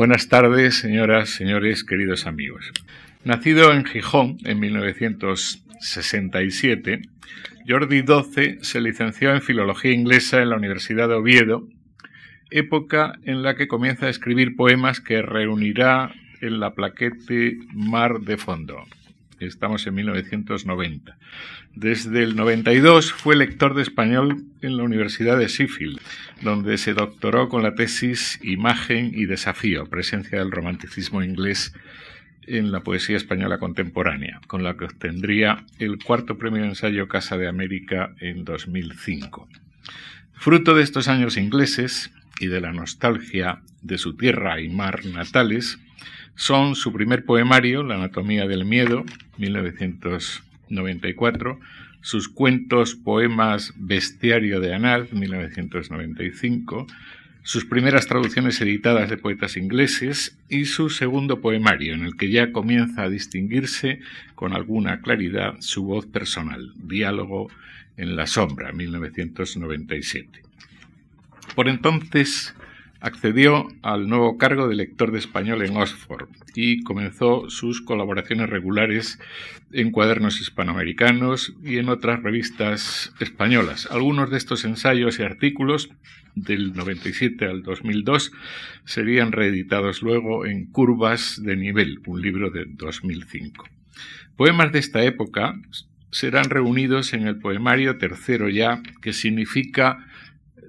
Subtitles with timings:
[0.00, 2.72] Buenas tardes, señoras, señores, queridos amigos.
[3.22, 7.02] Nacido en Gijón en 1967,
[7.68, 11.68] Jordi XII se licenció en Filología Inglesa en la Universidad de Oviedo,
[12.50, 18.38] época en la que comienza a escribir poemas que reunirá en la plaquete Mar de
[18.38, 18.86] Fondo.
[19.40, 21.16] Estamos en 1990.
[21.74, 25.98] Desde el 92 fue lector de español en la Universidad de Sheffield,
[26.42, 31.72] donde se doctoró con la tesis Imagen y Desafío, presencia del romanticismo inglés
[32.42, 37.38] en la poesía española contemporánea, con la que obtendría el cuarto premio de ensayo Casa
[37.38, 39.48] de América en 2005.
[40.34, 45.78] Fruto de estos años ingleses y de la nostalgia de su tierra y mar natales,
[46.40, 49.04] son su primer poemario, La anatomía del miedo,
[49.36, 51.60] 1994,
[52.00, 56.86] sus cuentos, poemas Bestiario de Anad, 1995,
[57.42, 62.52] sus primeras traducciones editadas de poetas ingleses y su segundo poemario, en el que ya
[62.52, 64.00] comienza a distinguirse
[64.34, 67.50] con alguna claridad su voz personal, Diálogo
[67.98, 70.40] en la sombra, 1997.
[71.54, 72.54] Por entonces
[73.00, 79.18] accedió al nuevo cargo de lector de español en Oxford y comenzó sus colaboraciones regulares
[79.72, 83.88] en cuadernos hispanoamericanos y en otras revistas españolas.
[83.90, 85.90] Algunos de estos ensayos y artículos
[86.34, 88.32] del 97 al 2002
[88.84, 93.66] serían reeditados luego en Curvas de Nivel, un libro de 2005.
[94.36, 95.54] Poemas de esta época
[96.10, 100.06] serán reunidos en el poemario tercero ya, que significa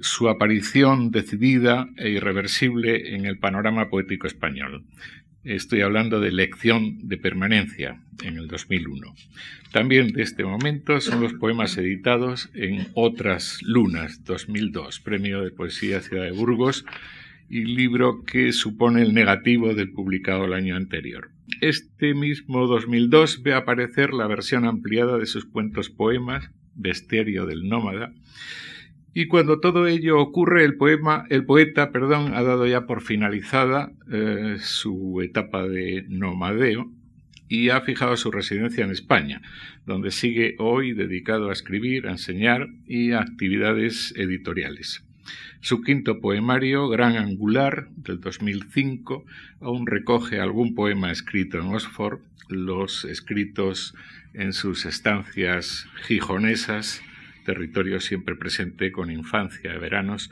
[0.01, 4.83] su aparición decidida e irreversible en el panorama poético español.
[5.43, 9.15] Estoy hablando de Lección de Permanencia en el 2001.
[9.71, 16.01] También de este momento son los poemas editados en Otras Lunas 2002, Premio de Poesía
[16.01, 16.85] Ciudad de Burgos
[17.49, 21.31] y libro que supone el negativo del publicado el año anterior.
[21.59, 28.13] Este mismo 2002 ve aparecer la versión ampliada de sus cuentos poemas, Bestiario del Nómada,
[29.13, 33.91] y cuando todo ello ocurre, el, poema, el poeta perdón, ha dado ya por finalizada
[34.11, 36.89] eh, su etapa de nomadeo
[37.49, 39.41] y ha fijado su residencia en España,
[39.85, 45.03] donde sigue hoy dedicado a escribir, a enseñar y a actividades editoriales.
[45.59, 49.25] Su quinto poemario, Gran Angular, del 2005,
[49.59, 53.93] aún recoge algún poema escrito en Oxford, los escritos
[54.33, 57.01] en sus estancias gijonesas,
[57.43, 60.31] territorio siempre presente con infancia, veranos,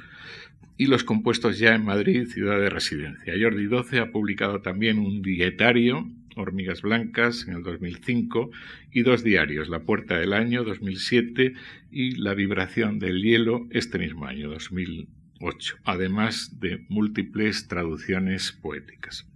[0.78, 3.34] y los compuestos ya en Madrid, ciudad de residencia.
[3.40, 8.50] Jordi XII ha publicado también un dietario, Hormigas Blancas, en el 2005,
[8.94, 11.54] y dos diarios, La Puerta del Año, 2007,
[11.92, 19.28] y La Vibración del Hielo, este mismo año, 2008, además de múltiples traducciones poéticas.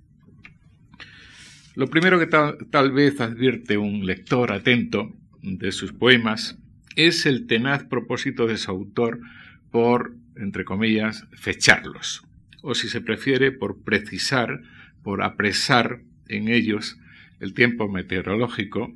[1.76, 5.12] Lo primero que tal vez advierte un lector atento
[5.42, 6.58] de sus poemas
[6.96, 9.20] es el tenaz propósito de su autor
[9.72, 12.24] por, entre comillas, fecharlos,
[12.62, 14.62] o si se prefiere, por precisar,
[15.02, 16.98] por apresar en ellos
[17.40, 18.94] el tiempo meteorológico,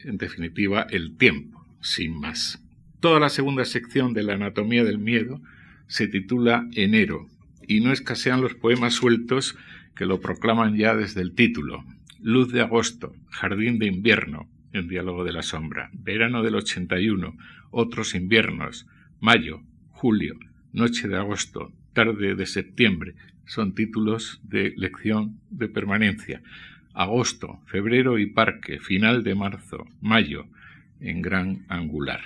[0.00, 2.62] en definitiva, el tiempo, sin más.
[3.00, 5.40] Toda la segunda sección de la Anatomía del Miedo
[5.86, 7.28] se titula Enero,
[7.66, 9.56] y no escasean los poemas sueltos
[9.94, 11.84] que lo proclaman ya desde el título.
[12.20, 17.36] Luz de agosto, Jardín de invierno, el diálogo de la sombra, verano del 81,
[17.70, 18.86] otros inviernos,
[19.20, 20.38] mayo, julio,
[20.72, 23.14] noche de agosto, tarde de septiembre,
[23.46, 26.42] son títulos de lección de permanencia.
[26.94, 30.46] Agosto, febrero y parque, final de marzo, mayo,
[31.00, 32.20] en gran angular.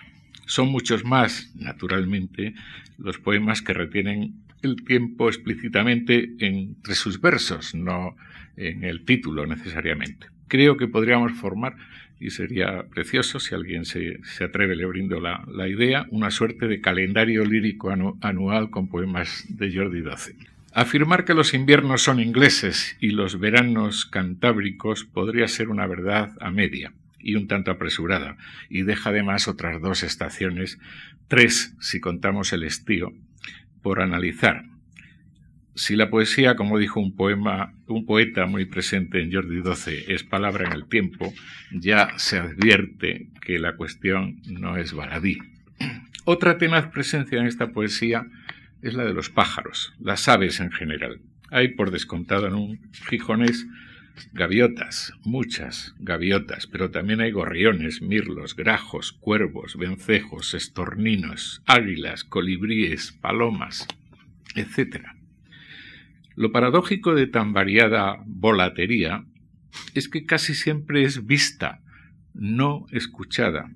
[0.47, 2.55] Son muchos más, naturalmente,
[2.99, 8.17] los poemas que retienen el tiempo explícitamente entre sus versos, no
[8.57, 10.27] en el título necesariamente.
[10.49, 11.77] Creo que podríamos formar
[12.23, 16.81] y sería precioso si alguien se, atreve, le brindo la, la, idea, una suerte de
[16.81, 20.37] calendario lírico anual con poemas de Jordi XII.
[20.73, 26.53] Afirmar que los inviernos son ingleses y los veranos cantábricos podría ser una verdad a
[26.53, 28.37] media y un tanto apresurada,
[28.71, 30.79] y deja además otras dos estaciones,
[31.27, 33.13] tres si contamos el estío,
[33.83, 34.65] por analizar,
[35.75, 40.23] si la poesía, como dijo un poema, un poeta muy presente en Jordi XII, es
[40.23, 41.33] palabra en el tiempo,
[41.71, 45.39] ya se advierte que la cuestión no es baladí.
[46.25, 48.27] Otra tenaz presencia en esta poesía
[48.83, 51.21] es la de los pájaros, las aves en general.
[51.51, 53.67] Hay por descontado en un gijonés
[54.33, 63.87] gaviotas, muchas gaviotas, pero también hay gorriones, mirlos, grajos, cuervos, vencejos, estorninos, águilas, colibríes, palomas,
[64.55, 65.07] etc.
[66.35, 69.25] Lo paradójico de tan variada volatería
[69.95, 71.81] es que casi siempre es vista,
[72.35, 73.71] no escuchada,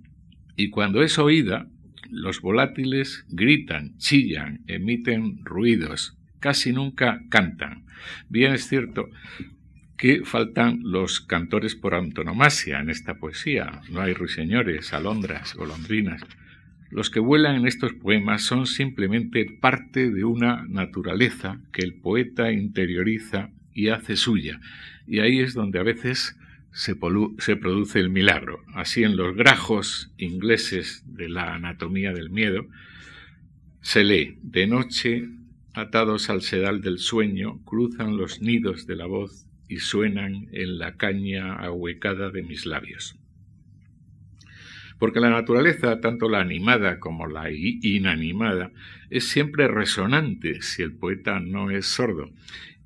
[0.57, 1.69] y cuando es oída,
[2.11, 7.85] los volátiles gritan, chillan, emiten ruidos, casi nunca cantan.
[8.29, 9.11] Bien es cierto
[9.99, 13.81] que faltan los cantores por antonomasia en esta poesía.
[13.91, 16.23] No hay ruiseñores, alondras, golondrinas.
[16.91, 22.53] Los que vuelan en estos poemas son simplemente parte de una naturaleza que el poeta
[22.53, 24.61] interioriza y hace suya.
[25.07, 26.37] Y ahí es donde a veces
[26.77, 28.63] se, produce el milagro.
[28.75, 32.67] Así en los grajos ingleses de la anatomía del miedo
[33.81, 35.29] se lee de noche,
[35.75, 40.97] atados al sedal del sueño, cruzan los nidos de la voz y suenan en la
[40.97, 43.17] caña ahuecada de mis labios.
[44.99, 48.71] Porque la naturaleza, tanto la animada como la inanimada,
[49.11, 52.31] es siempre resonante si el poeta no es sordo.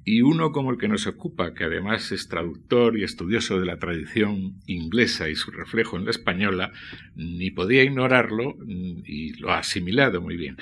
[0.05, 3.79] Y uno como el que nos ocupa, que además es traductor y estudioso de la
[3.79, 6.73] tradición inglesa y su reflejo en la española,
[7.15, 10.57] ni podía ignorarlo y lo ha asimilado muy bien.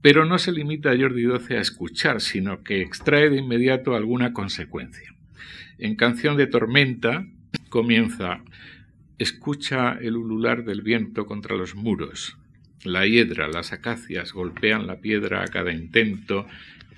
[0.00, 4.32] Pero no se limita a Jordi XII a escuchar, sino que extrae de inmediato alguna
[4.32, 5.14] consecuencia.
[5.78, 7.26] En Canción de Tormenta
[7.68, 8.42] comienza
[9.18, 12.36] Escucha el ulular del viento contra los muros.
[12.82, 16.48] La hiedra, las acacias golpean la piedra a cada intento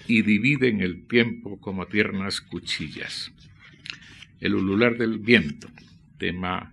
[0.08, 3.32] y dividen el tiempo como tiernas cuchillas.
[4.40, 5.68] El ulular del viento,
[6.16, 6.72] tema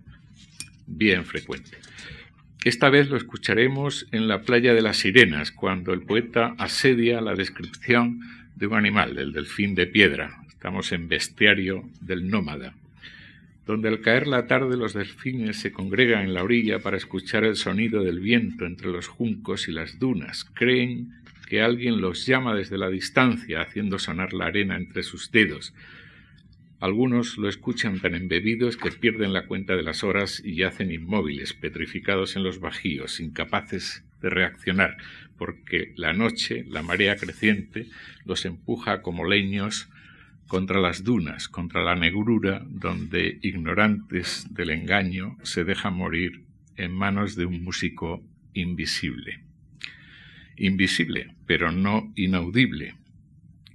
[0.86, 1.76] bien frecuente.
[2.64, 7.34] Esta vez lo escucharemos en la playa de las sirenas, cuando el poeta asedia la
[7.34, 8.20] descripción
[8.56, 10.42] de un animal, el delfín de piedra.
[10.48, 12.74] Estamos en bestiario del nómada
[13.66, 17.56] donde al caer la tarde los delfines se congregan en la orilla para escuchar el
[17.56, 20.44] sonido del viento entre los juncos y las dunas.
[20.54, 21.14] Creen
[21.48, 25.74] que alguien los llama desde la distancia, haciendo sonar la arena entre sus dedos.
[26.80, 31.54] Algunos lo escuchan tan embebidos que pierden la cuenta de las horas y yacen inmóviles,
[31.54, 34.98] petrificados en los bajíos, incapaces de reaccionar,
[35.38, 37.86] porque la noche, la marea creciente,
[38.26, 39.88] los empuja como leños
[40.46, 46.44] contra las dunas, contra la negrura, donde ignorantes del engaño se dejan morir
[46.76, 49.40] en manos de un músico invisible.
[50.56, 52.94] Invisible, pero no inaudible.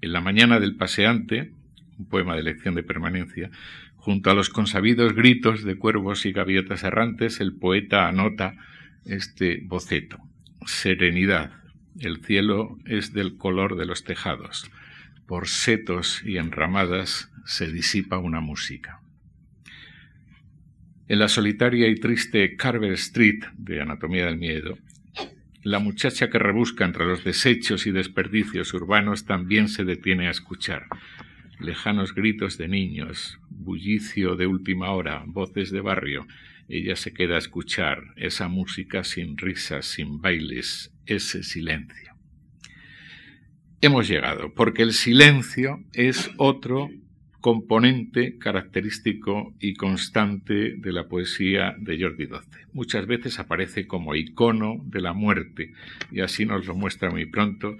[0.01, 1.51] En la mañana del paseante,
[1.97, 3.49] un poema de lección de permanencia,
[3.95, 8.55] junto a los consabidos gritos de cuervos y gaviotas errantes, el poeta anota
[9.05, 10.19] este boceto.
[10.65, 11.51] Serenidad.
[11.99, 14.69] El cielo es del color de los tejados
[15.29, 18.99] por setos y enramadas se disipa una música.
[21.07, 24.79] En la solitaria y triste Carver Street de Anatomía del Miedo,
[25.61, 30.87] la muchacha que rebusca entre los desechos y desperdicios urbanos también se detiene a escuchar.
[31.59, 36.25] Lejanos gritos de niños, bullicio de última hora, voces de barrio.
[36.67, 42.08] Ella se queda a escuchar esa música sin risas, sin bailes, ese silencio
[43.81, 46.89] hemos llegado, porque el silencio es otro
[47.39, 52.65] componente característico y constante de la poesía de Jordi XII.
[52.73, 55.73] Muchas veces aparece como icono de la muerte,
[56.11, 57.77] y así nos lo muestra muy pronto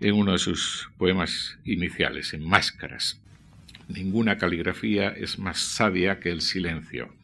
[0.00, 3.20] en uno de sus poemas iniciales, en Máscaras.
[3.88, 7.14] Ninguna caligrafía es más sabia que el silencio,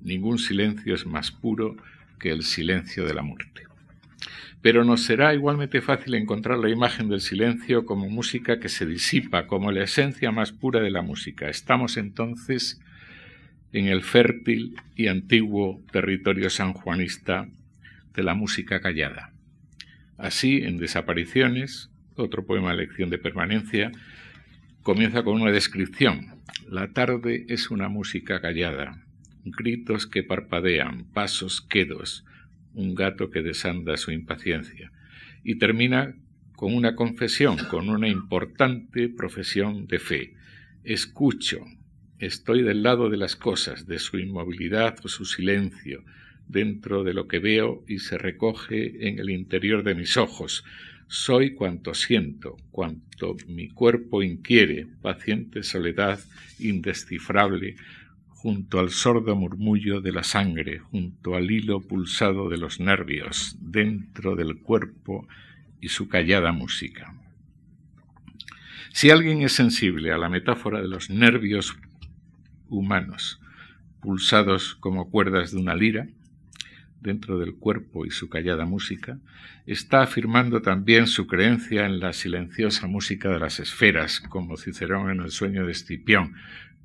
[0.00, 1.76] ningún silencio es más puro
[2.20, 3.63] que el silencio de la muerte
[4.64, 9.46] pero nos será igualmente fácil encontrar la imagen del silencio como música que se disipa,
[9.46, 11.50] como la esencia más pura de la música.
[11.50, 12.80] Estamos entonces
[13.74, 17.46] en el fértil y antiguo territorio sanjuanista
[18.14, 19.34] de la música callada.
[20.16, 23.92] Así, en Desapariciones, otro poema de lección de permanencia,
[24.82, 26.40] comienza con una descripción.
[26.70, 28.98] La tarde es una música callada,
[29.44, 32.24] gritos que parpadean, pasos quedos,
[32.74, 34.92] un gato que desanda su impaciencia,
[35.42, 36.14] y termina
[36.56, 40.34] con una confesión, con una importante profesión de fe.
[40.84, 41.64] Escucho,
[42.18, 46.04] estoy del lado de las cosas, de su inmovilidad o su silencio,
[46.46, 50.64] dentro de lo que veo y se recoge en el interior de mis ojos.
[51.06, 56.20] Soy cuanto siento, cuanto mi cuerpo inquiere, paciente soledad
[56.58, 57.76] indescifrable,
[58.44, 64.36] junto al sordo murmullo de la sangre, junto al hilo pulsado de los nervios, dentro
[64.36, 65.26] del cuerpo
[65.80, 67.14] y su callada música.
[68.92, 71.74] Si alguien es sensible a la metáfora de los nervios
[72.68, 73.40] humanos,
[74.02, 76.06] pulsados como cuerdas de una lira,
[77.00, 79.18] dentro del cuerpo y su callada música,
[79.64, 85.20] está afirmando también su creencia en la silenciosa música de las esferas, como Cicerón en
[85.20, 86.34] el sueño de Escipión,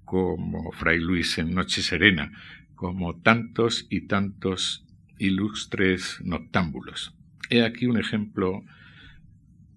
[0.10, 2.32] como Fray Luis en Noche Serena,
[2.74, 4.84] como tantos y tantos
[5.20, 7.13] ilustres noctámbulos.
[7.51, 8.63] He aquí un ejemplo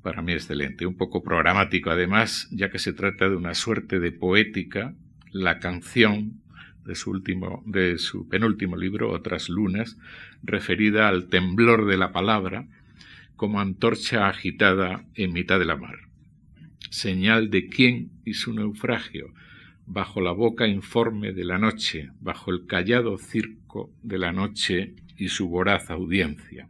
[0.01, 4.11] para mí excelente, un poco programático además, ya que se trata de una suerte de
[4.11, 4.95] poética,
[5.33, 6.41] la canción
[6.87, 9.99] de su último, de su penúltimo libro, Otras lunas,
[10.43, 12.67] referida al temblor de la palabra,
[13.37, 15.99] como antorcha agitada en mitad de la mar.
[16.89, 19.35] Señal de quién y su naufragio,
[19.87, 25.29] bajo la boca informe de la noche, bajo el callado circo de la noche y
[25.29, 26.69] su voraz audiencia.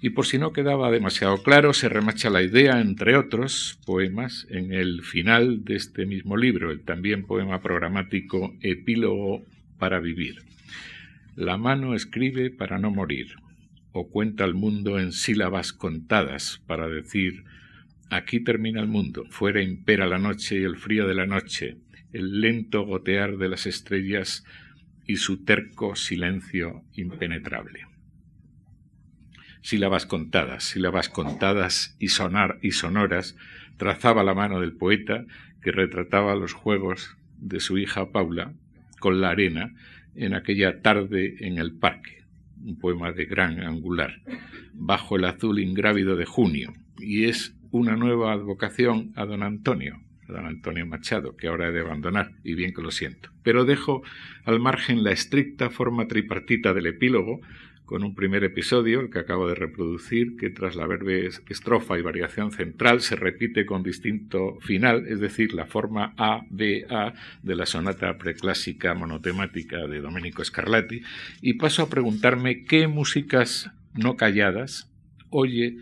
[0.00, 4.72] Y por si no quedaba demasiado claro, se remacha la idea, entre otros poemas, en
[4.72, 9.42] el final de este mismo libro, el también poema programático Epílogo
[9.78, 10.42] para vivir.
[11.36, 13.34] La mano escribe para no morir,
[13.92, 17.44] o cuenta el mundo en sílabas contadas para decir
[18.16, 21.78] aquí termina el mundo, fuera impera la noche y el frío de la noche,
[22.12, 24.44] el lento gotear de las estrellas
[25.06, 27.86] y su terco silencio impenetrable.
[29.62, 33.36] Sílabas contadas, sílabas contadas y, sonar, y sonoras,
[33.78, 35.24] trazaba la mano del poeta
[35.60, 38.52] que retrataba los juegos de su hija Paula
[39.00, 39.74] con la arena
[40.14, 42.22] en aquella tarde en el parque,
[42.62, 44.20] un poema de gran angular,
[44.72, 50.32] bajo el azul ingrávido de junio, y es una nueva advocación a don Antonio, a
[50.32, 53.30] don Antonio Machado, que ahora he de abandonar, y bien que lo siento.
[53.42, 54.04] Pero dejo
[54.44, 57.40] al margen la estricta forma tripartita del epílogo,
[57.84, 62.02] con un primer episodio, el que acabo de reproducir, que tras la verbe estrofa y
[62.02, 67.12] variación central se repite con distinto final, es decir, la forma A, B, A
[67.42, 71.02] de la sonata preclásica monotemática de Domenico Scarlatti,
[71.42, 74.88] y paso a preguntarme qué músicas no calladas
[75.28, 75.76] oye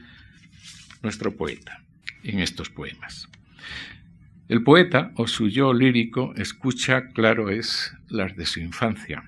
[1.02, 1.81] nuestro poeta
[2.24, 3.28] en estos poemas.
[4.48, 9.22] El poeta, o su yo lírico, escucha, claro es, las de su infancia,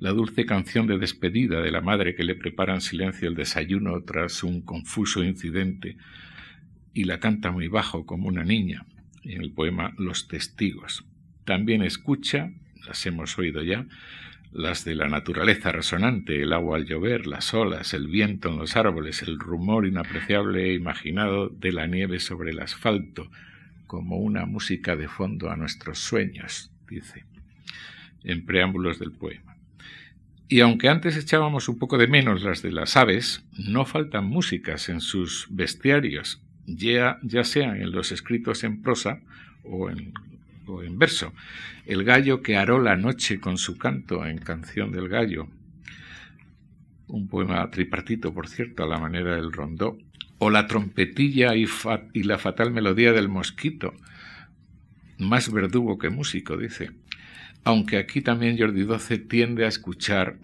[0.00, 4.02] la dulce canción de despedida de la madre que le prepara en silencio el desayuno
[4.02, 5.96] tras un confuso incidente
[6.94, 8.86] y la canta muy bajo como una niña
[9.22, 11.04] en el poema Los testigos.
[11.44, 12.50] También escucha,
[12.86, 13.86] las hemos oído ya,
[14.52, 18.76] las de la naturaleza resonante, el agua al llover, las olas, el viento en los
[18.76, 23.30] árboles, el rumor inapreciable e imaginado de la nieve sobre el asfalto,
[23.86, 27.24] como una música de fondo a nuestros sueños, dice,
[28.24, 29.56] en preámbulos del poema.
[30.48, 34.88] Y aunque antes echábamos un poco de menos las de las aves, no faltan músicas
[34.88, 39.20] en sus bestiarios, ya, ya sean en los escritos en prosa
[39.62, 40.12] o en,
[40.82, 41.32] en verso.
[41.86, 45.48] El gallo que aró la noche con su canto en Canción del Gallo,
[47.08, 49.98] un poema tripartito, por cierto, a la manera del rondó,
[50.38, 51.66] o la trompetilla y,
[52.12, 53.94] y la fatal melodía del mosquito,
[55.18, 56.90] más verdugo que músico, dice.
[57.64, 60.38] Aunque aquí también Jordi XII tiende a escuchar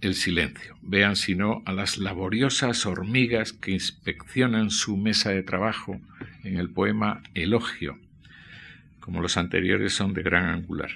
[0.00, 0.76] el silencio.
[0.82, 6.00] Vean si no a las laboriosas hormigas que inspeccionan su mesa de trabajo
[6.42, 7.98] en el poema Elogio,
[9.02, 10.90] como los anteriores son de gran angular.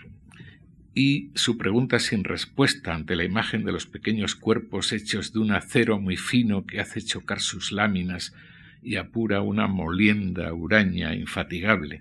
[0.95, 5.53] Y su pregunta sin respuesta ante la imagen de los pequeños cuerpos hechos de un
[5.53, 8.33] acero muy fino que hace chocar sus láminas
[8.83, 12.01] y apura una molienda huraña infatigable,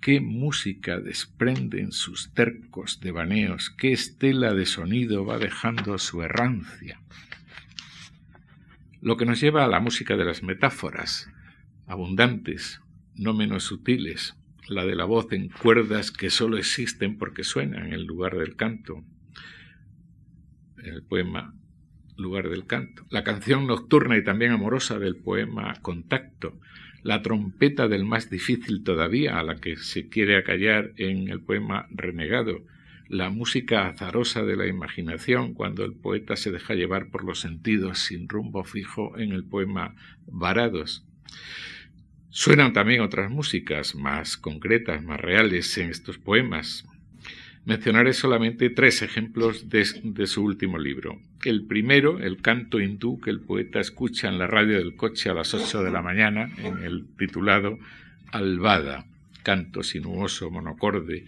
[0.00, 7.00] qué música desprenden sus tercos devaneos, qué estela de sonido va dejando su errancia.
[9.00, 11.30] Lo que nos lleva a la música de las metáforas,
[11.86, 12.80] abundantes,
[13.14, 14.34] no menos sutiles,
[14.68, 19.04] la de la voz en cuerdas que sólo existen porque suenan en lugar del canto,
[20.82, 21.54] el poema
[22.16, 26.60] Lugar del canto, la canción nocturna y también amorosa del poema Contacto,
[27.02, 31.88] la trompeta del más difícil todavía, a la que se quiere acallar en el poema
[31.90, 32.64] Renegado,
[33.08, 37.98] la música azarosa de la imaginación cuando el poeta se deja llevar por los sentidos
[37.98, 41.04] sin rumbo fijo en el poema Varados.
[42.36, 46.84] Suenan también otras músicas más concretas, más reales en estos poemas,
[47.66, 51.18] Mencionaré solamente tres ejemplos de, su último libro.
[51.46, 55.34] El primero, el canto hindú que el poeta escucha en la radio del coche a
[55.34, 57.78] las ocho de la mañana, en el titulado
[58.32, 59.06] Albada,
[59.42, 61.24] canto sinuoso, monocorde,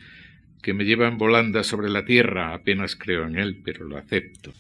[0.61, 4.53] que me lleva en volanda sobre la tierra, apenas creo en él, pero lo acepto.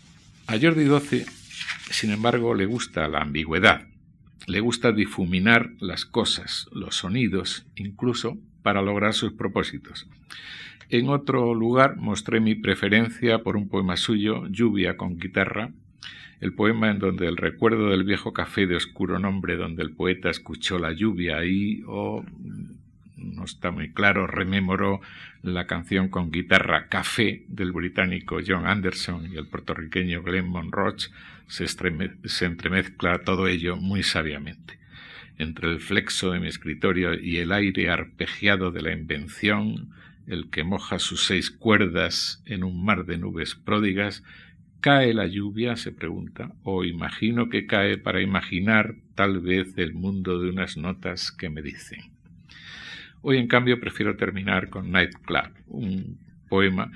[0.46, 1.26] A Jordi XII,
[1.90, 3.86] sin embargo, le gusta la ambigüedad,
[4.46, 10.08] le gusta difuminar las cosas, los sonidos, incluso para lograr sus propósitos.
[10.88, 15.72] En otro lugar mostré mi preferencia por un poema suyo, Lluvia con guitarra,
[16.40, 20.30] el poema en donde el recuerdo del viejo café de oscuro nombre donde el poeta
[20.30, 22.24] escuchó la lluvia y, o
[23.16, 25.00] no está muy claro, rememoró
[25.42, 30.96] la canción con guitarra Café del británico John Anderson y el puertorriqueño Glenn Monroe,
[31.46, 31.66] se,
[32.44, 34.78] entremezcla todo ello muy sabiamente.
[35.38, 39.90] Entre el flexo de mi escritorio y el aire arpegiado de la invención,
[40.26, 44.22] el que moja sus seis cuerdas en un mar de nubes pródigas,
[44.80, 45.74] ¿Cae la lluvia?
[45.74, 51.32] se pregunta, o imagino que cae para imaginar tal vez el mundo de unas notas
[51.32, 52.12] que me dicen.
[53.20, 56.92] Hoy, en cambio, prefiero terminar con Nightclub, un poema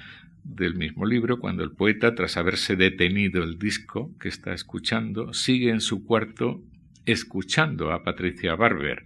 [0.55, 5.71] del mismo libro, cuando el poeta, tras haberse detenido el disco que está escuchando, sigue
[5.71, 6.63] en su cuarto
[7.07, 9.05] escuchando a Patricia Barber.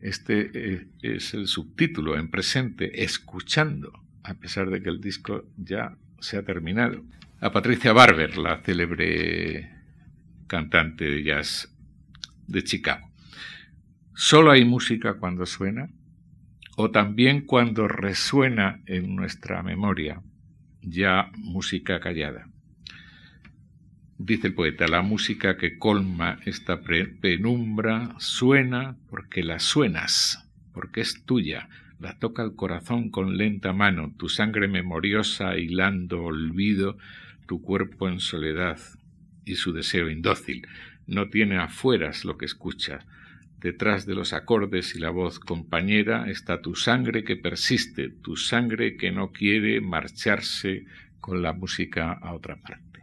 [0.00, 5.96] Este eh, es el subtítulo en presente, escuchando, a pesar de que el disco ya
[6.20, 7.02] se ha terminado.
[7.40, 9.70] A Patricia Barber, la célebre
[10.46, 11.74] cantante de jazz
[12.46, 13.10] de Chicago.
[14.14, 15.90] Solo hay música cuando suena,
[16.76, 20.22] o también cuando resuena en nuestra memoria,
[20.86, 22.48] ya música callada.
[24.18, 31.24] Dice el poeta, la música que colma esta penumbra suena porque la suenas, porque es
[31.26, 31.68] tuya,
[32.00, 36.96] la toca el corazón con lenta mano, tu sangre memoriosa hilando olvido,
[37.46, 38.78] tu cuerpo en soledad
[39.44, 40.66] y su deseo indócil.
[41.06, 43.00] No tiene afueras lo que escucha,
[43.66, 48.96] Detrás de los acordes y la voz compañera está tu sangre que persiste, tu sangre
[48.96, 50.84] que no quiere marcharse
[51.18, 53.02] con la música a otra parte.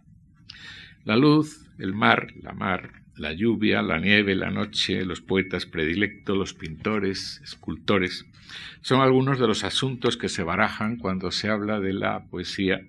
[1.03, 6.37] La luz, el mar, la mar, la lluvia, la nieve, la noche, los poetas predilectos,
[6.37, 8.25] los pintores, escultores,
[8.79, 12.87] son algunos de los asuntos que se barajan cuando se habla de la poesía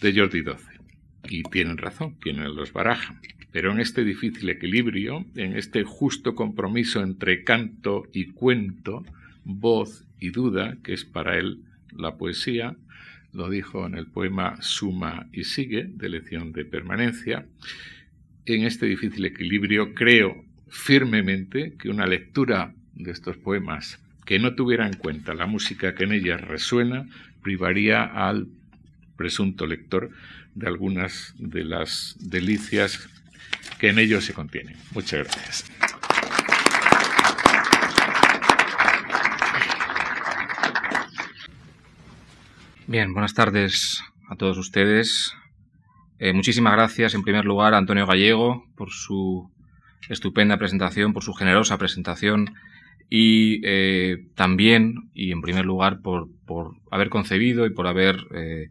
[0.00, 0.54] de Jordi XII.
[1.28, 3.20] Y tienen razón quienes los barajan.
[3.52, 9.04] Pero en este difícil equilibrio, en este justo compromiso entre canto y cuento,
[9.44, 11.58] voz y duda, que es para él
[11.94, 12.76] la poesía,
[13.32, 17.46] lo dijo en el poema Suma y sigue, de lección de permanencia,
[18.46, 24.86] en este difícil equilibrio creo firmemente que una lectura de estos poemas que no tuviera
[24.86, 27.06] en cuenta la música que en ellas resuena
[27.42, 28.48] privaría al
[29.16, 30.10] presunto lector
[30.54, 33.08] de algunas de las delicias
[33.78, 34.76] que en ellos se contienen.
[34.92, 35.64] Muchas gracias.
[42.86, 45.34] Bien, buenas tardes a todos ustedes.
[46.18, 49.50] Eh, muchísimas gracias en primer lugar a Antonio Gallego por su
[50.08, 52.54] estupenda presentación, por su generosa presentación
[53.08, 56.28] y eh, también y en primer lugar por,
[56.90, 58.68] haber concebido y por haber eh,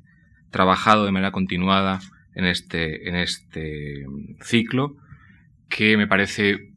[0.50, 2.00] trabajado de manera continuada
[2.36, 4.06] en este, en este
[4.41, 4.96] ciclo,
[5.70, 6.72] que me parece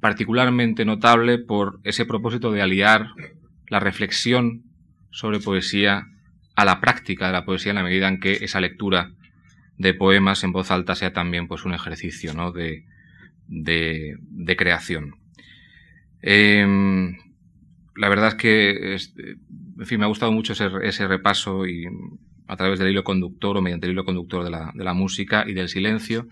[0.00, 3.08] particularmente notable por ese propósito de aliar
[3.68, 4.62] la reflexión
[5.10, 6.06] sobre poesía
[6.54, 9.12] a la práctica de la poesía en la medida en que esa lectura
[9.76, 12.52] de poemas en voz alta sea también pues un ejercicio ¿no?
[12.52, 12.84] de,
[13.46, 15.14] de, creación.
[16.20, 17.16] Em,
[17.96, 18.96] la verdad es que
[19.78, 21.86] en fin, me ha gustado mucho ese, ese repaso y
[22.48, 25.44] a través del hilo conductor o mediante el hilo conductor de la, de la música
[25.46, 26.26] y del silencio,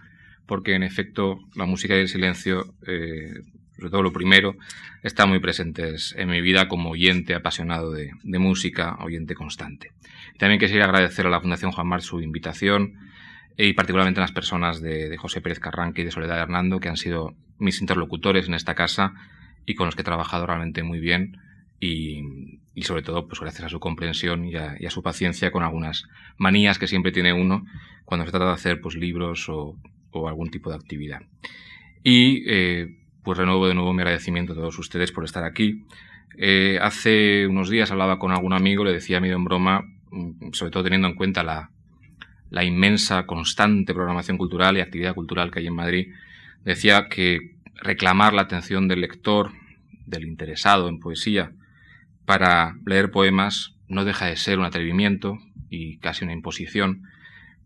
[0.47, 3.35] porque en efecto la música y el silencio, eh,
[3.77, 4.57] sobre todo lo primero,
[5.03, 9.93] están muy presentes en mi vida como oyente apasionado de, de música, oyente constante.
[10.39, 12.95] también quisiera agradecer a la Fundación Juan Mar su invitación
[13.59, 16.89] y particularmente a las personas de, de José Pérez Carranque y de Soledad Hernando, que
[16.89, 19.13] han sido mis interlocutores en esta casa
[19.67, 21.39] y con los que he trabajado realmente muy bien
[21.81, 22.23] y,
[22.77, 26.05] y sobre todo pues gracias a su comprensión y a, su paciencia con algunas
[26.37, 27.65] manías que siempre tiene uno
[28.05, 29.77] cuando se trata de hacer pues libros o,
[30.29, 31.21] algún tipo de actividad.
[32.03, 35.85] Y eh, pues renuevo de nuevo mi agradecimiento a todos ustedes por estar aquí.
[36.39, 40.71] Eh, hace unos días hablaba con algún amigo, le decía medio en broma, mm, sobre
[40.71, 41.71] todo teniendo en cuenta la,
[42.51, 46.15] la inmensa, constante programación cultural y actividad cultural que hay en Madrid,
[46.65, 49.53] decía que reclamar la atención del lector,
[50.07, 51.53] del interesado en poesía,
[52.27, 55.39] para leer poemas no deja de ser un atrevimiento
[55.71, 57.05] y casi una imposición,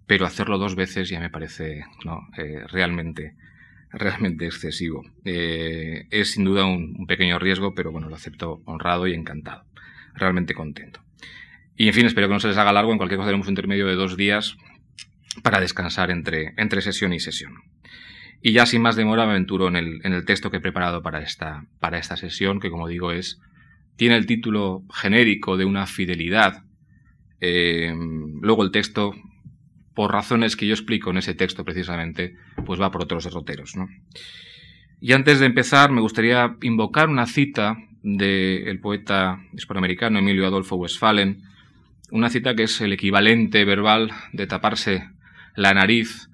[0.07, 2.29] pero hacerlo dos veces ya me parece ¿no?
[2.37, 3.35] Eh, realmente,
[3.91, 5.03] realmente excesivo.
[5.25, 9.65] Eh, es sin duda un, pequeño riesgo, pero bueno, lo acepto honrado y encantado.
[10.15, 11.01] Realmente contento.
[11.77, 12.93] Y en fin, espero que no se les haga largo.
[12.93, 14.57] En cualquier cosa tenemos un intermedio de dos días
[15.43, 17.55] para descansar entre, entre sesión y sesión.
[18.43, 21.03] Y ya sin más demora me aventuro en el, en el texto que he preparado
[21.03, 23.41] para esta, para esta sesión, que como digo es
[24.01, 26.65] tiene el título genérico de una fidelidad.
[27.39, 27.95] Eh,
[28.41, 29.13] luego el texto,
[29.93, 32.35] por razones que yo explico en ese texto precisamente,
[32.65, 33.75] pues va por otros derroteros.
[35.03, 41.43] Y antes de empezar, me gustaría invocar una cita del poeta hispanoamericano Emilio Adolfo Westphalen,
[42.11, 45.11] una cita que es el equivalente verbal de taparse
[45.57, 46.31] la nariz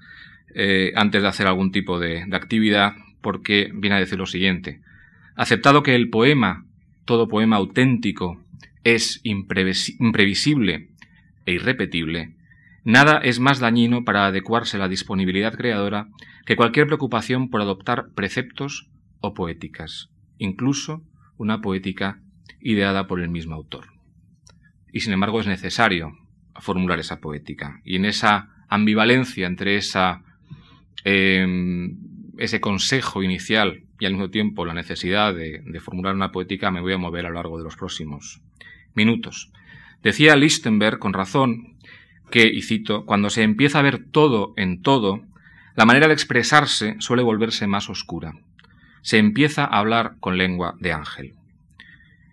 [0.55, 4.83] eh, antes de hacer algún tipo de, actividad, porque viene a decir lo siguiente.
[5.35, 6.66] Aceptado que el poema,
[7.07, 8.45] todo poema auténtico,
[8.85, 10.91] es imprevisible
[11.47, 12.37] e irrepetible,
[12.85, 16.09] nada es más dañino para adecuarse a la disponibilidad creadora
[16.45, 18.89] que cualquier preocupación por adoptar preceptos
[19.21, 21.03] o poéticas, incluso
[21.39, 22.21] una poética
[22.61, 23.87] ideada por el mismo autor.
[24.93, 26.13] Y sin embargo es necesario
[26.61, 27.81] formular esa poética.
[27.85, 30.23] Y en esa ambivalencia entre esa,
[31.05, 31.99] em,
[32.39, 36.93] ese consejo inicial y al mismo tiempo la necesidad de, formular una poética me voy
[36.93, 38.41] a mover a lo largo de los próximos
[38.95, 39.51] minutos.
[40.03, 41.77] Decía Lichtenberg con razón
[42.31, 45.23] que, y cito, cuando se empieza a ver todo en todo,
[45.75, 48.33] la manera de expresarse suele volverse más oscura.
[49.03, 51.35] Se empieza a hablar con lengua de ángel.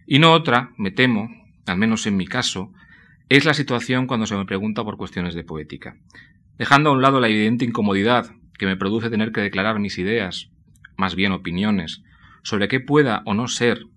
[0.08, 1.30] Y no otra, me temo,
[1.65, 2.71] al menos en mi caso,
[3.30, 5.95] es la situación cuando se me pregunta por cuestiones de poética.
[6.58, 10.49] Dejando a un lado la evidente incomodidad que me produce tener que declarar mis ideas,
[11.04, 12.02] más bien opiniones,
[12.44, 13.88] sobre qué pueda o no ser,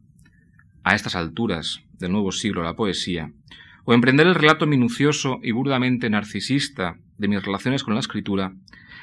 [0.83, 3.31] a estas alturas del nuevo siglo, la poesía,
[3.85, 8.55] o emprender el relato minucioso y burdamente narcisista de mis relaciones con la escritura,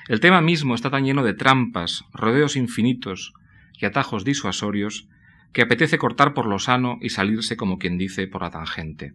[0.09, 3.31] el tema mismo está tan lleno de trampas, rodeos infinitos
[3.79, 5.07] y atajos disuasorios
[5.53, 9.13] que apetece cortar por lo sano y salirse como quien dice por la tangente,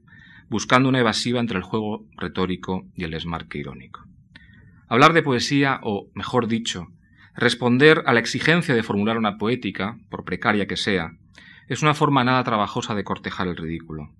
[0.48, 4.07] buscando una evasiva entre el juego retórico y el desmarque irónico.
[4.88, 6.88] Hablar de poesía, o, mejor dicho,
[7.38, 11.12] responder a la exigencia de formular una poética, por precaria que sea,
[11.68, 14.11] es una forma nada trabajosa de cortejar el ridículo.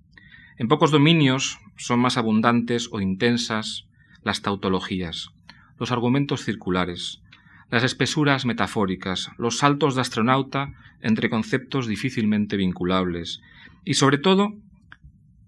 [0.57, 3.87] En pocos dominios son más abundantes o intensas
[4.23, 5.31] las tautologías,
[5.77, 7.21] los argumentos circulares,
[7.69, 13.41] las espesuras metafóricas, los saltos de astronauta entre conceptos difícilmente vinculables
[13.83, 14.53] y sobre todo,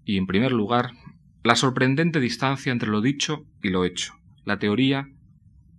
[0.04, 0.92] y en primer lugar,
[1.42, 5.08] la sorprendente distancia entre lo dicho y lo hecho, la teoría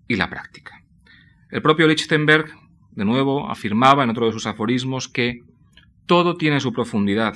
[0.08, 0.83] y la práctica.
[1.54, 2.52] El propio Lichtenberg,
[2.94, 5.42] de nuevo, afirmaba en otro de sus aforismos que
[6.08, 7.36] todo tiene su profundidad.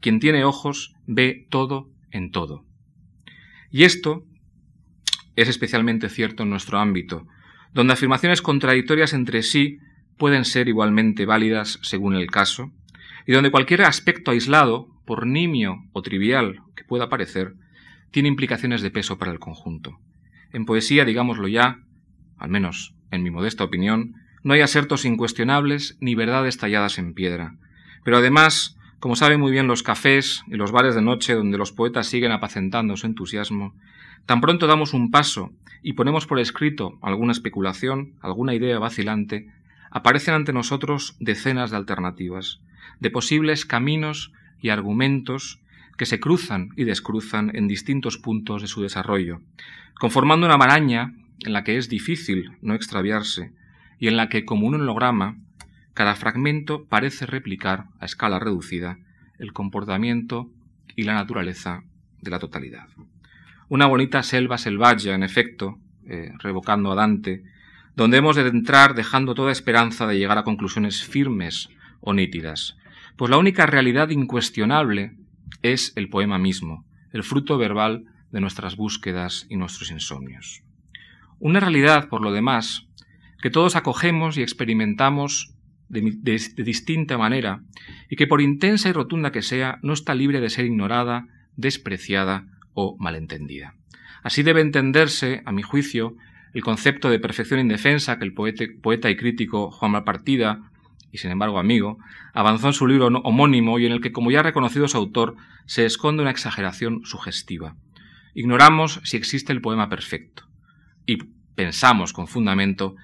[0.00, 2.64] Quien tiene ojos ve todo en todo.
[3.70, 4.24] Y esto
[5.36, 7.28] es especialmente cierto en nuestro ámbito,
[7.72, 9.78] donde afirmaciones contradictorias entre sí
[10.18, 12.72] pueden ser igualmente válidas según el caso,
[13.24, 17.54] y donde cualquier aspecto aislado, por nimio o trivial que pueda parecer,
[18.10, 20.00] tiene implicaciones de peso para el conjunto.
[20.52, 21.84] En poesía, digámoslo ya,
[22.36, 27.54] al menos en mi modesta opinión, no hay asertos incuestionables ni verdades talladas en piedra.
[28.04, 31.72] Pero además, como saben muy bien los cafés y los bares de noche donde los
[31.72, 33.74] poetas siguen apacentando su entusiasmo,
[34.26, 39.50] tan pronto damos un paso y ponemos por escrito alguna especulación, alguna idea vacilante,
[39.90, 42.60] aparecen ante nosotros decenas de alternativas,
[43.00, 45.60] de posibles caminos y argumentos
[45.96, 49.40] que se cruzan y descruzan en distintos puntos de su desarrollo,
[49.98, 51.14] conformando una maraña
[51.46, 53.52] en la que es difícil no extraviarse
[53.98, 55.38] y en la que, como un holograma,
[55.94, 58.98] cada fragmento parece replicar a escala reducida
[59.38, 60.50] el comportamiento
[60.96, 61.82] y la naturaleza
[62.20, 62.88] de la totalidad.
[63.68, 67.44] Una bonita selva selvaggia, en efecto, eh, revocando a Dante,
[67.96, 71.68] donde hemos de entrar dejando toda esperanza de llegar a conclusiones firmes
[72.00, 72.76] o nítidas,
[73.16, 75.16] pues la única realidad incuestionable
[75.62, 80.62] es el poema mismo, el fruto verbal de nuestras búsquedas y nuestros insomnios.
[81.44, 82.86] Una realidad, por lo demás,
[83.42, 85.52] que todos acogemos y experimentamos
[85.90, 86.00] de,
[86.56, 87.60] distinta manera
[88.08, 92.46] y que por intensa y rotunda que sea, no está libre de ser ignorada, despreciada
[92.72, 93.74] o malentendida.
[94.22, 96.16] Así debe entenderse, a mi juicio,
[96.54, 100.70] el concepto de perfección indefensa que el poeta y crítico Juan Malpartida,
[101.12, 101.98] y sin embargo amigo,
[102.32, 105.36] avanzó en su libro homónimo y en el que, como ya ha reconocido su autor,
[105.66, 107.76] se esconde una exageración sugestiva.
[108.32, 110.44] Ignoramos si existe el poema perfecto
[111.06, 111.18] y
[111.54, 112.96] pensamos con fundamento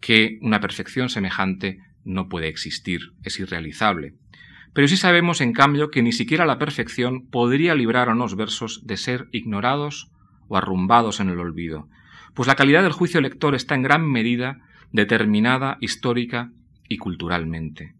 [0.00, 4.14] que una perfección semejante no puede existir, es irrealizable.
[4.74, 8.86] Pero sí sabemos, en cambio, que ni siquiera la perfección podría librar a unos versos
[8.86, 10.10] de ser ignorados
[10.48, 11.88] o arrumbados en el olvido,
[12.34, 14.60] pues la calidad del juicio lector está en gran medida
[14.92, 16.50] determinada histórica
[16.88, 17.94] y culturalmente.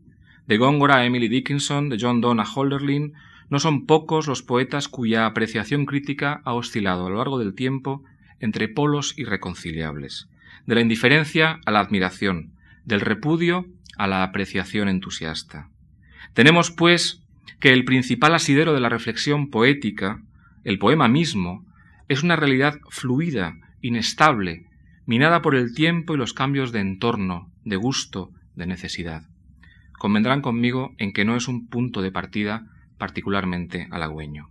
[0.46, 3.14] De Góngora a Emily Dickinson, de John Donne a Holderlin,
[3.48, 8.02] no son pocos los poetas cuya apreciación crítica ha oscilado a lo largo del tiempo
[8.44, 10.28] entre polos irreconciliables,
[10.66, 12.52] de la indiferencia a la admiración,
[12.84, 13.64] del repudio
[13.96, 15.70] a la apreciación entusiasta.
[16.34, 17.22] Tenemos, pues,
[17.58, 20.20] que el principal asidero de la reflexión poética,
[20.62, 21.64] el poema mismo,
[22.08, 24.66] es una realidad fluida, inestable,
[25.06, 29.22] minada por el tiempo y los cambios de entorno, de gusto, de necesidad.
[29.98, 32.66] Convendrán conmigo en que no es un punto de partida
[32.98, 34.50] particularmente halagüeño.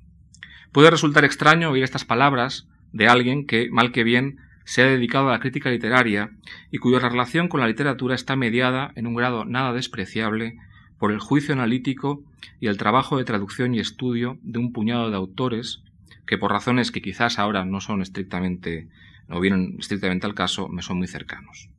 [0.72, 5.28] Puede resultar extraño oír estas palabras de alguien que, mal que bien, se ha dedicado
[5.28, 6.32] a la crítica literaria
[6.72, 10.58] y cuya relación con la literatura está mediada en un grado nada despreciable
[10.98, 12.24] por el juicio analítico
[12.62, 15.82] y el trabajo de traducción y estudio de un puñado de autores
[16.26, 18.88] que por razones que quizás ahora no son estrictamente
[19.28, 21.70] no vienen estrictamente al caso, me son muy cercanos.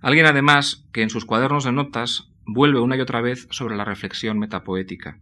[0.00, 3.84] Alguien además que en sus cuadernos de notas vuelve una y otra vez sobre la
[3.84, 5.18] reflexión metapoética,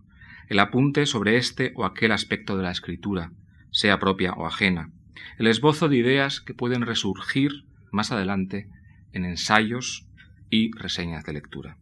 [0.48, 3.30] el apunte sobre este o aquel aspecto de la escritura,
[3.70, 4.90] sea propia o ajena,
[5.38, 8.68] el esbozo de ideas que pueden resurgir más adelante
[9.12, 10.06] en ensayos
[10.50, 11.76] y reseñas de lectura.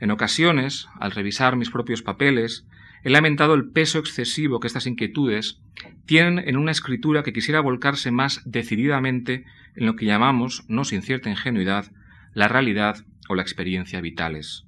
[0.00, 2.66] En ocasiones, al revisar mis propios papeles,
[3.02, 5.60] he lamentado el peso excesivo que estas inquietudes
[6.06, 9.44] tienen en una escritura que quisiera volcarse más decididamente
[9.74, 11.90] en lo que llamamos, no sin cierta ingenuidad,
[12.34, 14.64] la realidad o la experiencia vitales,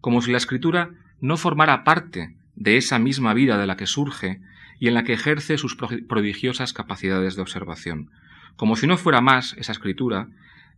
[0.00, 4.40] como si la escritura no formara parte de esa misma vida de la que surge
[4.78, 8.10] y en la que ejerce sus prodigiosas capacidades de observación,
[8.56, 10.28] como si no fuera más esa escritura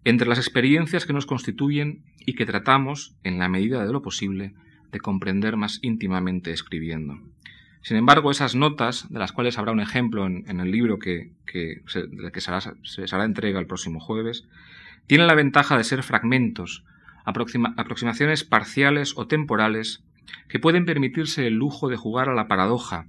[0.04, 4.54] entre las experiencias que nos constituyen y que tratamos, en la medida de lo posible,
[4.92, 7.18] de comprender más íntimamente escribiendo.
[7.82, 11.32] Sin embargo, esas notas, de las cuales habrá un ejemplo en, el libro que,
[11.86, 12.40] se, que
[13.12, 14.44] hará, entrega el próximo jueves,
[15.06, 16.84] tienen la ventaja de ser fragmentos,
[17.24, 20.02] aproximaciones parciales o temporales
[20.48, 23.06] que pueden permitirse el lujo de jugar a la paradoja,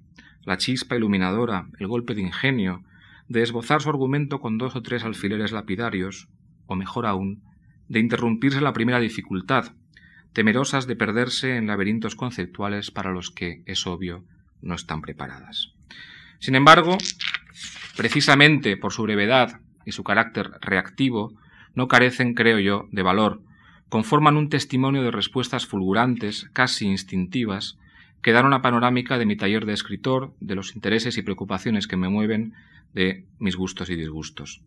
[0.47, 2.81] la chispa iluminadora, el golpe de ingenio,
[3.27, 6.29] de esbozar su argumento con dos o tres alfileres lapidarios,
[6.67, 7.43] o mejor aún,
[7.89, 9.73] de interrumpirse la primera dificultad,
[10.31, 14.23] temerosas de perderse en laberintos conceptuales para los que, es obvio,
[14.61, 15.73] no están preparadas.
[16.39, 16.97] Sin embargo,
[17.97, 21.33] precisamente por su brevedad y su carácter reactivo,
[21.75, 23.41] no carecen, creo yo, de valor,
[23.89, 27.77] conforman un testimonio de respuestas fulgurantes, casi instintivas,
[28.27, 31.95] que dan una panorámica de mi taller de escritor, de los intereses y preocupaciones que
[31.95, 32.55] me mueven,
[32.93, 34.61] de mis gustos y disgustos.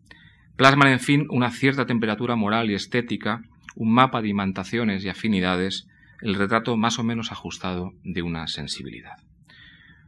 [0.56, 3.42] Plasman, en fin, una cierta temperatura moral y estética,
[3.74, 5.88] un mapa de imantaciones y afinidades,
[6.22, 9.18] el retrato más o menos ajustado de una sensibilidad.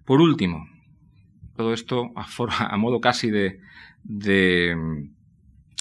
[0.07, 0.67] Por último,
[1.55, 3.61] todo esto a, modo casi de,
[4.03, 4.75] de,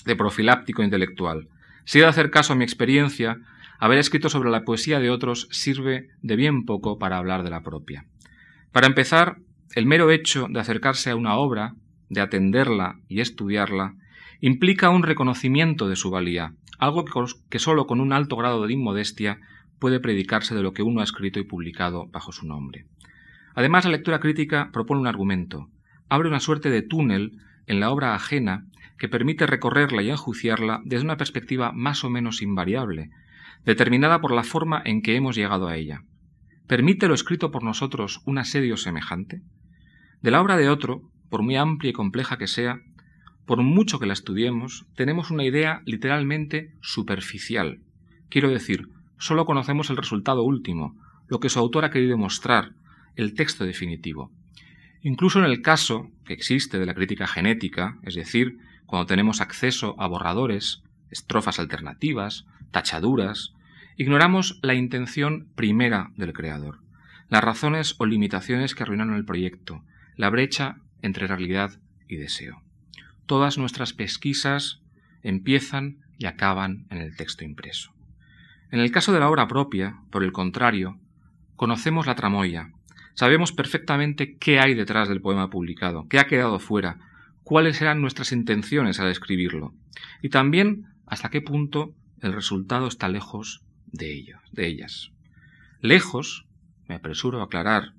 [0.04, 1.48] de profiláptico intelectual.
[1.86, 3.38] Si he de hacer caso a mi experiencia,
[3.82, 7.64] haber escrito sobre la poesía de otros sirve de bien poco para hablar de la
[7.64, 8.06] propia.
[8.72, 9.38] Para empezar,
[9.74, 11.74] el mero hecho de acercarse a una obra,
[12.08, 13.96] de atenderla y estudiarla,
[14.40, 17.06] implica un reconocimiento de su valía, algo
[17.50, 19.40] que sólo con un alto grado de inmodestia
[19.80, 22.86] puede predicarse de lo que uno ha escrito y publicado bajo su nombre.
[23.56, 25.70] Además, la lectura crítica propone un argumento,
[26.08, 27.32] abre una suerte de túnel
[27.66, 28.68] en la obra ajena
[29.00, 33.10] que permite recorrerla y enjuiciarla desde una perspectiva más o menos invariable,
[33.66, 36.04] determinada por la forma en que hemos llegado a ella.
[36.68, 39.42] ¿Permite lo escrito por nosotros un asedio semejante?
[40.22, 42.80] De la obra de otro, por muy amplia y compleja que sea,
[43.46, 47.80] por mucho que la estudiemos, tenemos una idea literalmente superficial.
[48.30, 50.96] Quiero decir, solo conocemos el resultado último,
[51.28, 52.74] lo que su autor ha querido mostrar,
[53.16, 54.32] el texto definitivo.
[55.02, 59.96] Incluso en el caso que existe de la crítica genética, es decir, cuando tenemos acceso
[60.00, 63.54] a borradores, estrofas alternativas, tachaduras,
[63.98, 66.80] ignoramos la intención primera del creador,
[67.30, 69.84] las razones o limitaciones que arruinaron el proyecto,
[70.16, 72.62] la brecha entre realidad y deseo.
[73.26, 74.82] Todas nuestras pesquisas
[75.24, 77.92] empiezan y acaban en el texto impreso.
[78.72, 81.00] En el caso de la obra propia, por el contrario,
[81.56, 82.72] conocemos la tramoya,
[83.14, 86.98] Sabemos perfectamente qué hay detrás del poema publicado, qué ha quedado fuera,
[87.44, 89.74] cuáles eran nuestras intenciones al escribirlo,
[90.22, 95.12] y también hasta qué punto el resultado está lejos de ellos, de ellas.
[95.82, 96.46] Lejos,
[96.88, 97.94] me apresuro a aclarar,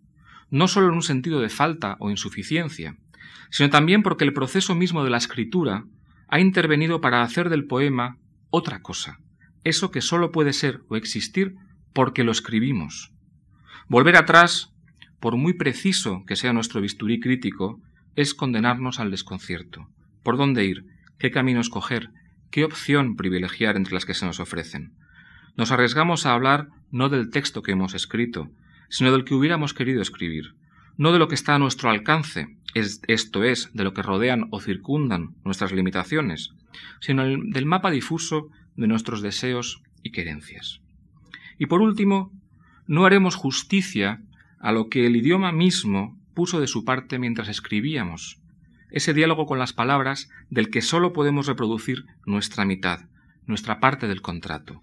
[0.51, 2.97] no solo en un sentido de falta o insuficiencia,
[3.51, 5.85] sino también porque el proceso mismo de la escritura
[6.29, 8.19] ha intervenido para hacer del poema
[8.51, 9.19] otra cosa,
[9.65, 11.55] eso que sólo puede ser o existir
[11.93, 13.13] porque lo escribimos.
[13.89, 14.73] Volver atrás
[15.23, 17.81] por muy preciso que sea nuestro bisturí crítico,
[18.17, 19.89] es condenarnos al desconcierto.
[20.25, 20.85] ¿Por dónde ir?
[21.17, 22.11] ¿Qué camino escoger?
[22.53, 24.93] ¿Qué opción privilegiar entre las que se nos ofrecen?
[25.57, 28.51] Nos arriesgamos a hablar no del texto que hemos escrito,
[28.91, 30.55] sino del que hubiéramos querido escribir,
[30.99, 34.61] no de lo que está a nuestro alcance, esto es, de lo que rodean o
[34.61, 36.53] circundan nuestras limitaciones,
[37.01, 40.83] sino del mapa difuso de nuestros deseos y querencias.
[41.59, 42.39] Y por último,
[42.87, 44.21] no haremos justicia
[44.61, 48.42] a lo que el idioma mismo puso de su parte mientras escribíamos,
[48.93, 53.01] ese diálogo con las palabras del que sólo podemos reproducir nuestra mitad,
[53.47, 54.83] nuestra parte del contrato.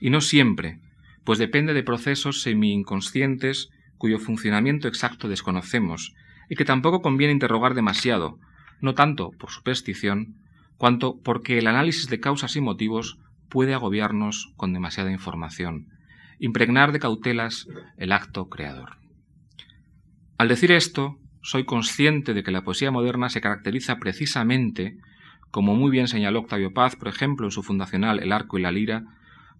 [0.00, 0.80] Y no siempre,
[1.24, 6.14] pues depende de procesos semi-inconscientes cuyo funcionamiento exacto desconocemos
[6.48, 8.38] y que tampoco conviene interrogar demasiado,
[8.80, 10.36] no tanto por superstición,
[10.76, 13.18] cuanto porque el análisis de causas y motivos
[13.48, 15.88] puede agobiarnos con demasiada información,
[16.38, 17.66] impregnar de cautelas
[17.96, 18.96] el acto creador.
[20.38, 24.98] Al decir esto, soy consciente de que la poesía moderna se caracteriza precisamente,
[25.50, 28.72] como muy bien señaló Octavio Paz, por ejemplo, en su fundacional El arco y la
[28.72, 29.04] lira,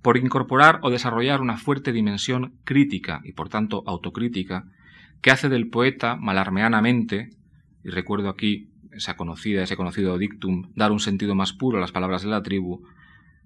[0.03, 4.65] por incorporar o desarrollar una fuerte dimensión crítica y por tanto autocrítica,
[5.23, 7.31] que hace del poeta malarmeanamente,
[7.85, 11.93] y recuerdo aquí esa conocida, ese conocido dictum, dar un sentido más puro a las
[11.93, 12.83] palabras de la tribu,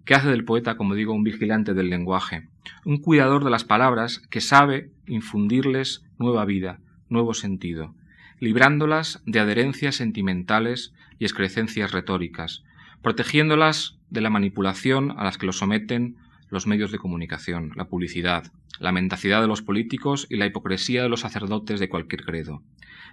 [0.05, 2.49] que hace del poeta, como digo, un vigilante del lenguaje,
[2.85, 7.95] un cuidador de las palabras que sabe infundirles nueva vida, nuevo sentido,
[8.43, 12.65] librándolas de adherencias sentimentales y excrecencias retóricas,
[13.01, 16.17] protegiéndolas de la manipulación a las que lo someten
[16.49, 18.51] los medios de comunicación, la publicidad,
[18.81, 22.65] la mendacidad de los políticos y la hipocresía de los sacerdotes de cualquier credo.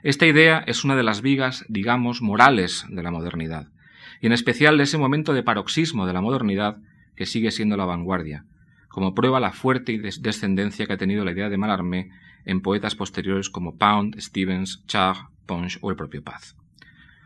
[0.02, 3.68] Esta idea es una de las vigas, digamos, morales de la modernidad,
[4.22, 6.78] y en especial de ese momento de paroxismo de la modernidad
[7.16, 8.46] que sigue siendo la vanguardia,
[8.88, 12.10] como prueba la fuerte descendencia que ha tenido la idea de Mallarmé
[12.50, 16.56] en poetas posteriores como Pound, Stevens, Chag, Ponch o el propio Paz.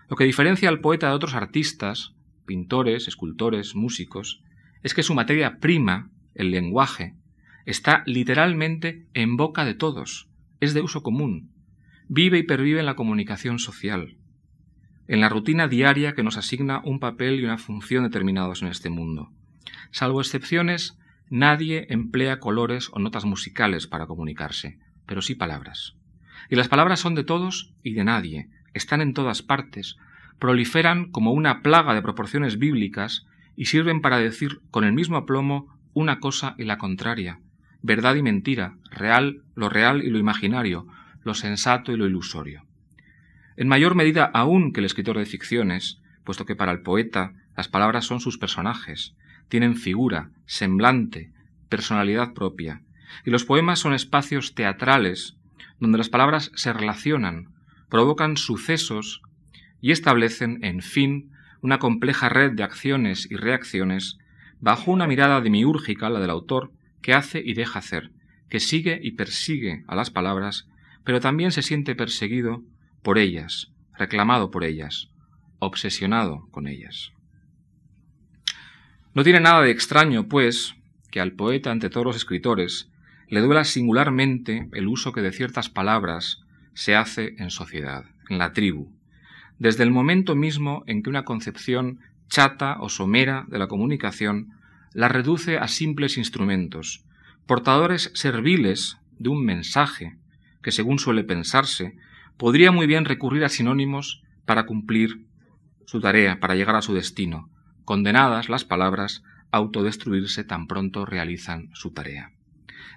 [0.09, 2.13] Lo que diferencia al poeta de otros artistas,
[2.45, 4.43] pintores, escultores, músicos,
[4.83, 7.15] es que su materia prima, el lenguaje,
[7.65, 10.27] está literalmente en boca de todos,
[10.59, 11.53] es de uso común,
[12.09, 14.17] vive y pervive en la comunicación social,
[15.07, 18.89] en la rutina diaria que nos asigna un papel y una función determinados en este
[18.89, 19.31] mundo.
[19.91, 20.97] Salvo excepciones,
[21.29, 25.95] nadie emplea colores o notas musicales para comunicarse pero sí palabras.
[26.49, 29.97] Y las palabras son de todos y de nadie, están en todas partes,
[30.39, 35.73] proliferan como una plaga de proporciones bíblicas y sirven para decir con el mismo aplomo
[35.93, 37.39] una cosa y la contraria,
[37.81, 40.87] verdad y mentira, real, lo real y lo imaginario,
[41.23, 42.65] lo sensato y lo ilusorio.
[43.55, 47.67] En mayor medida aún que el escritor de ficciones, puesto que para el poeta las
[47.67, 49.15] palabras son sus personajes,
[49.47, 51.31] tienen figura, semblante,
[51.69, 52.81] personalidad propia,
[53.25, 55.35] y los poemas son espacios teatrales
[55.79, 57.49] donde las palabras se relacionan,
[57.89, 59.21] provocan sucesos
[59.81, 64.17] y establecen, en fin, una compleja red de acciones y reacciones
[64.59, 66.71] bajo una mirada demiúrgica, la del autor,
[67.01, 68.11] que hace y deja hacer,
[68.49, 70.67] que sigue y persigue a las palabras,
[71.03, 72.63] pero también se siente perseguido
[73.01, 75.09] por ellas, reclamado por ellas,
[75.59, 77.11] obsesionado con ellas.
[79.13, 80.75] No tiene nada de extraño, pues,
[81.11, 82.89] que al poeta ante todos los escritores
[83.33, 86.43] le duela singularmente el uso que de ciertas palabras
[86.75, 88.93] se hace en sociedad, en la tribu,
[89.57, 94.49] desde el momento mismo en que una concepción chata o somera de la comunicación
[94.93, 97.05] la reduce a simples instrumentos,
[97.47, 100.15] portadores serviles de un mensaje
[100.61, 101.97] que, según suele pensarse,
[102.37, 105.25] podría muy bien recurrir a sinónimos para cumplir
[105.87, 107.49] su tarea, para llegar a su destino,
[107.83, 112.32] condenadas las palabras a autodestruirse tan pronto realizan su tarea.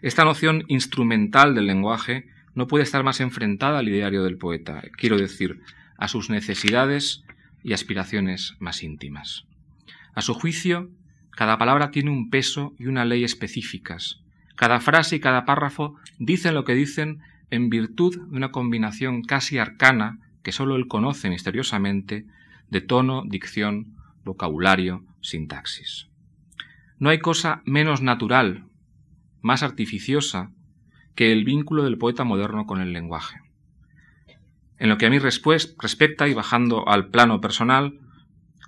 [0.02, 5.18] Esta noción instrumental del lenguaje no puede estar más enfrentada al ideario del poeta, quiero
[5.18, 5.60] decir,
[5.98, 7.24] a sus necesidades
[7.62, 9.44] y aspiraciones más íntimas.
[10.14, 10.90] A su juicio,
[11.30, 14.20] cada palabra tiene un peso y una ley específicas.
[14.54, 17.20] Cada frase y cada párrafo dicen lo que dicen
[17.50, 22.24] en virtud de una combinación casi arcana que sólo él conoce misteriosamente
[22.70, 26.08] de tono, dicción, vocabulario, sintaxis.
[26.98, 28.64] No hay cosa menos natural
[29.46, 30.50] más artificiosa
[31.14, 33.38] que el vínculo del poeta moderno con el lenguaje.
[34.78, 37.98] En lo que a mí respecta y bajando al plano personal,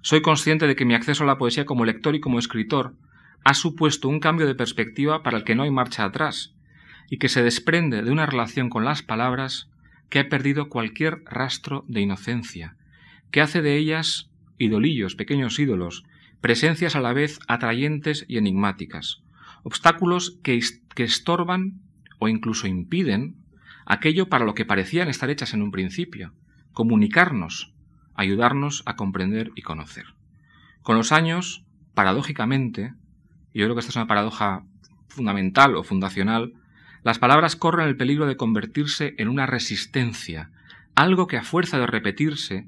[0.02, 2.94] soy consciente de que mi acceso a la poesía como lector y como escritor
[3.44, 6.54] ha supuesto un cambio de perspectiva para el que no hay marcha atrás
[7.10, 9.68] y que se desprende de una relación con las palabras
[10.08, 12.76] que ha perdido cualquier rastro de inocencia,
[13.32, 16.04] que hace de ellas idolillos, pequeños ídolos,
[16.40, 19.22] presencias a la vez atrayentes y enigmáticas,
[19.68, 20.58] obstáculos que,
[20.96, 21.82] estorban
[22.18, 23.36] o incluso impiden
[23.84, 26.32] aquello para lo que parecían estar hechas en un principio,
[26.72, 27.74] comunicarnos,
[28.14, 30.06] ayudarnos a comprender y conocer.
[30.80, 32.94] Con los años, paradójicamente,
[33.52, 34.64] yo creo que esta es una paradoja
[35.08, 36.54] fundamental o fundacional,
[37.04, 40.50] las palabras corren el peligro de convertirse en una resistencia,
[40.94, 42.66] algo que a fuerza de repetirse,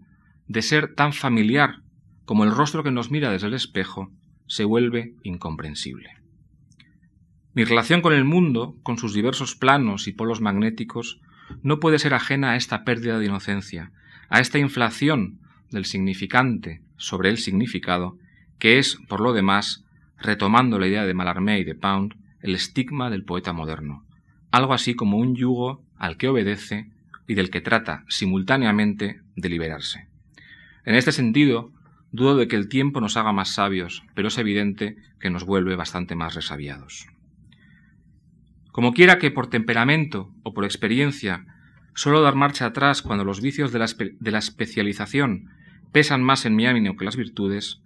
[0.48, 1.80] de ser tan familiar
[2.26, 4.12] como el rostro que nos mira desde el espejo,
[4.46, 6.19] se vuelve incomprensible.
[7.52, 11.20] Mi relación con el mundo, con sus diversos planos y polos magnéticos,
[11.62, 13.90] no puede ser ajena a esta pérdida de inocencia,
[14.28, 15.40] a esta inflación
[15.70, 18.16] del significante sobre el significado,
[18.60, 19.84] que es, por lo demás,
[20.16, 24.04] retomando la idea de Mallarmé y de Pound, el estigma del poeta moderno,
[24.52, 26.90] algo así como un yugo al que obedece
[27.26, 30.08] y del que trata simultáneamente de liberarse.
[30.84, 31.72] En este sentido,
[32.12, 35.74] dudo de que el tiempo nos haga más sabios, pero es evidente que nos vuelve
[35.74, 37.08] bastante más resabiados.
[38.72, 41.46] Como quiera que por temperamento o por experiencia
[41.94, 45.50] suelo dar marcha atrás cuando los vicios de la, de la especialización
[45.92, 47.82] pesan más en mi ánimo que las virtudes,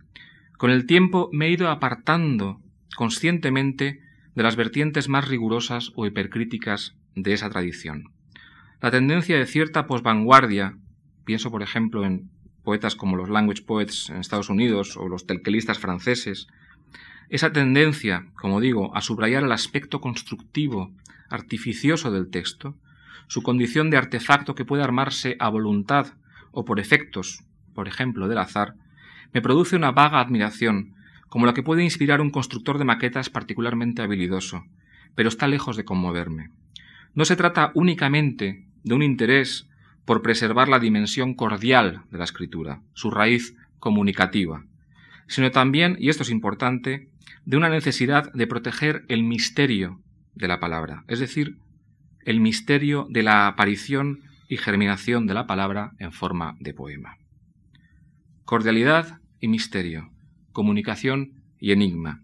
[0.59, 2.61] con el tiempo me he ido apartando
[2.97, 4.01] conscientemente
[4.35, 8.11] de las vertientes más rigurosas o hipercríticas de esa tradición.
[8.81, 10.77] La tendencia de cierta posvanguardia,
[11.25, 12.31] pienso por ejemplo en
[12.63, 16.49] poetas como los language poets en Estados Unidos o los telquelistas franceses,
[17.29, 20.93] esa tendencia, como digo, a subrayar el aspecto constructivo,
[21.29, 22.77] artificioso del texto,
[23.27, 26.15] su condición de artefacto que puede armarse a voluntad
[26.53, 27.43] o por efectos,
[27.75, 28.75] por ejemplo, del azar,
[29.33, 30.95] me produce una vaga admiración,
[31.29, 34.65] como la que puede inspirar un constructor de maquetas particularmente habilidoso,
[35.15, 36.51] pero está lejos de conmoverme.
[37.15, 39.69] No se trata únicamente de un interés
[40.05, 44.65] por preservar la dimensión cordial de la escritura, su raíz comunicativa,
[45.27, 47.09] sino también, y esto es importante,
[47.45, 50.01] de una necesidad de proteger el misterio
[50.35, 51.59] de la palabra, es decir,
[52.25, 57.19] el misterio de la aparición y germinación de la palabra en forma de poema.
[58.45, 60.11] Cordialidad y misterio,
[60.53, 62.23] comunicación y enigma.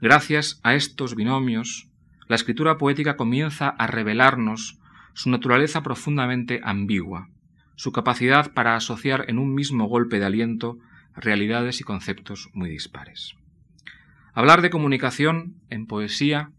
[0.00, 1.88] Gracias a estos binomios,
[2.28, 4.78] la escritura poética comienza a revelarnos
[5.14, 7.28] su naturaleza profundamente ambigua,
[7.76, 10.78] su capacidad para asociar en un mismo golpe de aliento
[11.16, 13.34] realidades y conceptos muy dispares.
[14.34, 16.50] Hablar de comunicación en poesía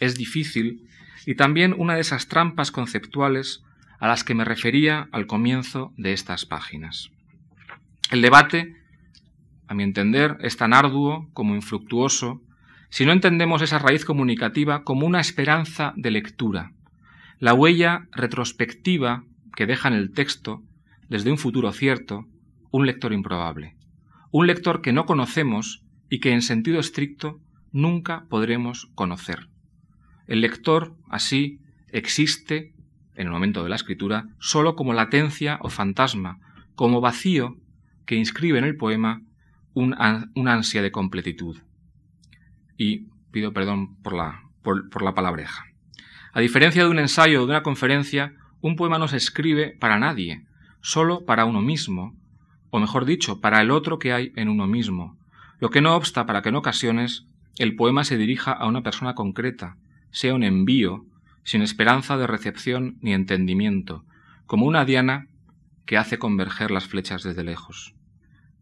[0.00, 0.88] es difícil
[1.26, 3.62] y también una de esas trampas conceptuales
[3.98, 7.10] a las que me refería al comienzo de estas páginas.
[8.10, 8.76] El debate,
[9.66, 12.42] a mi entender, es tan arduo como infructuoso
[12.90, 16.72] si no entendemos esa raíz comunicativa como una esperanza de lectura,
[17.40, 19.24] la huella retrospectiva
[19.56, 20.62] que deja en el texto,
[21.08, 22.26] desde un futuro cierto,
[22.70, 23.73] un lector improbable,
[24.34, 27.38] un lector que no conocemos y que en sentido estricto
[27.70, 29.48] nunca podremos conocer.
[30.26, 32.74] El lector, así, existe,
[33.14, 36.40] en el momento de la escritura, sólo como latencia o fantasma,
[36.74, 37.58] como vacío
[38.06, 39.22] que inscribe en el poema
[39.72, 39.94] un,
[40.48, 41.58] ansia de completitud.
[42.76, 45.64] Y pido perdón por la, por, por la palabreja.
[46.32, 50.00] A diferencia de un ensayo o de una conferencia, un poema no se escribe para
[50.00, 50.44] nadie,
[50.80, 52.16] solo para uno mismo,
[52.74, 55.16] o mejor dicho, para el otro que hay en uno mismo,
[55.60, 57.24] lo que no obsta para que en ocasiones
[57.56, 59.76] el poema se dirija a una persona concreta,
[60.10, 61.06] sea un envío,
[61.44, 64.04] sin esperanza de recepción ni entendimiento,
[64.46, 65.28] como una diana
[65.86, 67.94] que hace converger las flechas desde lejos.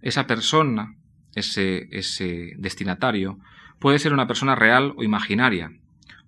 [0.02, 0.94] Esa persona,
[1.34, 1.88] ese,
[2.58, 3.38] destinatario,
[3.78, 5.72] puede ser una persona real o imaginaria,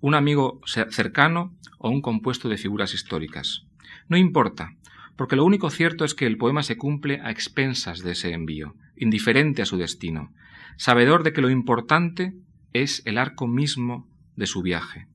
[0.00, 3.66] un amigo cercano o un compuesto de figuras históricas.
[4.08, 4.72] No importa,
[5.16, 8.74] porque lo único cierto es que el poema se cumple a expensas de ese envío,
[8.96, 10.32] indiferente a su destino,
[10.76, 12.34] sabedor de que lo importante
[12.72, 15.06] es el arco mismo de su viaje,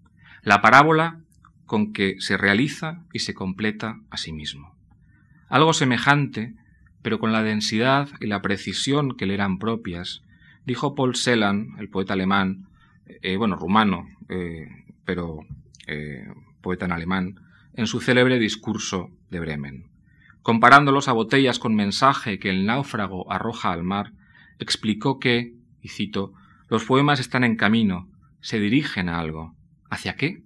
[0.43, 1.19] la parábola
[1.65, 4.75] con que se realiza y se completa a sí mismo.
[5.49, 6.55] Algo semejante,
[7.01, 10.23] pero con la densidad y la precisión que le eran propias,
[10.65, 12.67] dijo Paul Celan, el poeta alemán,
[13.05, 14.67] eh, bueno, rumano, eh,
[15.05, 15.39] pero
[15.87, 16.27] eh,
[16.61, 17.39] poeta en alemán,
[17.73, 19.89] en su célebre discurso de Bremen.
[20.41, 24.13] Comparándolos a botellas con mensaje que el náufrago arroja al mar,
[24.59, 26.33] explicó que, y cito,
[26.69, 28.07] los poemas están en camino,
[28.41, 29.55] se dirigen a algo.
[29.89, 30.43] ¿Hacia qué?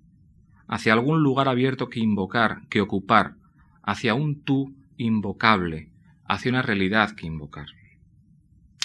[0.67, 3.35] Hacia algún lugar abierto que invocar, que ocupar,
[3.81, 5.89] hacia un tú invocable,
[6.25, 7.67] hacia una realidad que invocar.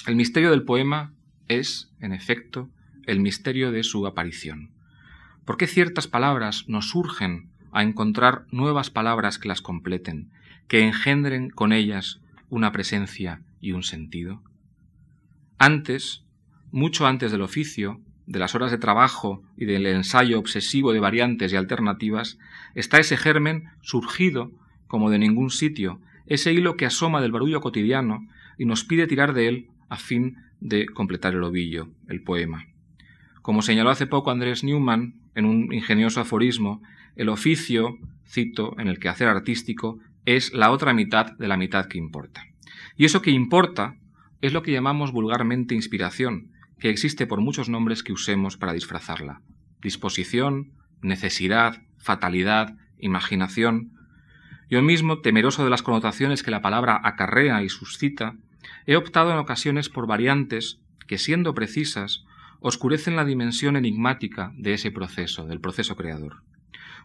[0.07, 1.13] El misterio del poema
[1.49, 2.69] es, en efecto,
[3.07, 4.71] el misterio de su aparición.
[5.45, 10.33] ¿Por qué ciertas palabras nos surgen a encontrar nuevas palabras que las completen,
[10.67, 12.21] que engendren con ellas
[12.51, 14.43] una presencia y un sentido?
[15.59, 16.25] Antes,
[16.73, 21.53] mucho antes del oficio, de las horas de trabajo y del ensayo obsesivo de variantes
[21.53, 22.37] y alternativas,
[22.75, 24.51] está ese germen surgido
[24.89, 29.35] como de ningún sitio, ese hilo que asoma del barullo cotidiano y nos pide tirar
[29.35, 32.67] de él a fin de completar el ovillo, el poema.
[33.41, 36.83] Como señaló hace poco Andrés Newman en un ingenioso aforismo,
[37.19, 41.99] el oficio, cito, en el quehacer artístico, es la otra mitad de la mitad que
[41.99, 42.47] importa.
[42.97, 43.97] Y eso que importa
[44.41, 49.43] es lo que llamamos vulgarmente inspiración, que existe por muchos nombres que usemos para disfrazarla.
[49.83, 53.93] Disposición, necesidad, fatalidad, imaginación.
[54.71, 58.37] Yo mismo, temeroso de las connotaciones que la palabra acarrea y suscita,
[58.87, 62.25] he optado en ocasiones por variantes que, siendo precisas,
[62.61, 66.43] oscurecen la dimensión enigmática de ese proceso, del proceso creador.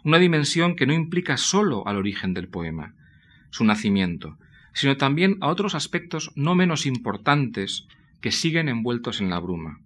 [0.03, 2.93] Una dimensión que no implica sólo al origen del poema,
[3.51, 4.37] su nacimiento,
[4.73, 7.87] sino también a otros aspectos no menos importantes
[8.19, 9.79] que siguen envueltos en la bruma.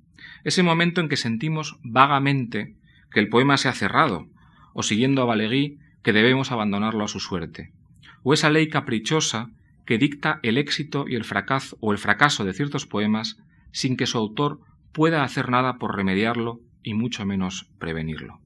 [0.44, 2.76] Ese momento en que sentimos vagamente
[3.12, 4.28] que el poema se ha cerrado,
[4.74, 7.72] o siguiendo a Valegui, que debemos abandonarlo a su suerte,
[8.24, 9.52] o esa ley caprichosa
[9.86, 13.38] que dicta el éxito y el fracaso o el fracaso de ciertos poemas
[13.72, 14.62] sin que su autor
[14.92, 18.40] pueda hacer nada por remediarlo y mucho menos prevenirlo.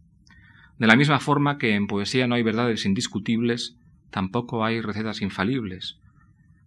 [0.82, 3.78] De la misma forma que en poesía no hay verdades indiscutibles,
[4.10, 6.00] tampoco hay recetas infalibles.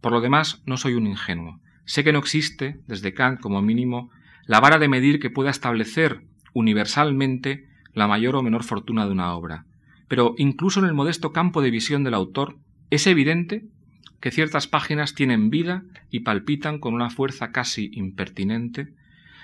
[0.00, 1.58] Por lo demás, no soy un ingenuo.
[1.84, 4.12] Sé que no existe, desde Kant como mínimo,
[4.46, 6.20] la vara de medir que pueda establecer
[6.52, 9.66] universalmente la mayor o menor fortuna de una obra.
[10.06, 12.56] Pero incluso en el modesto campo de visión del autor,
[12.90, 13.64] es evidente
[14.20, 18.94] que ciertas páginas tienen vida y palpitan con una fuerza casi impertinente,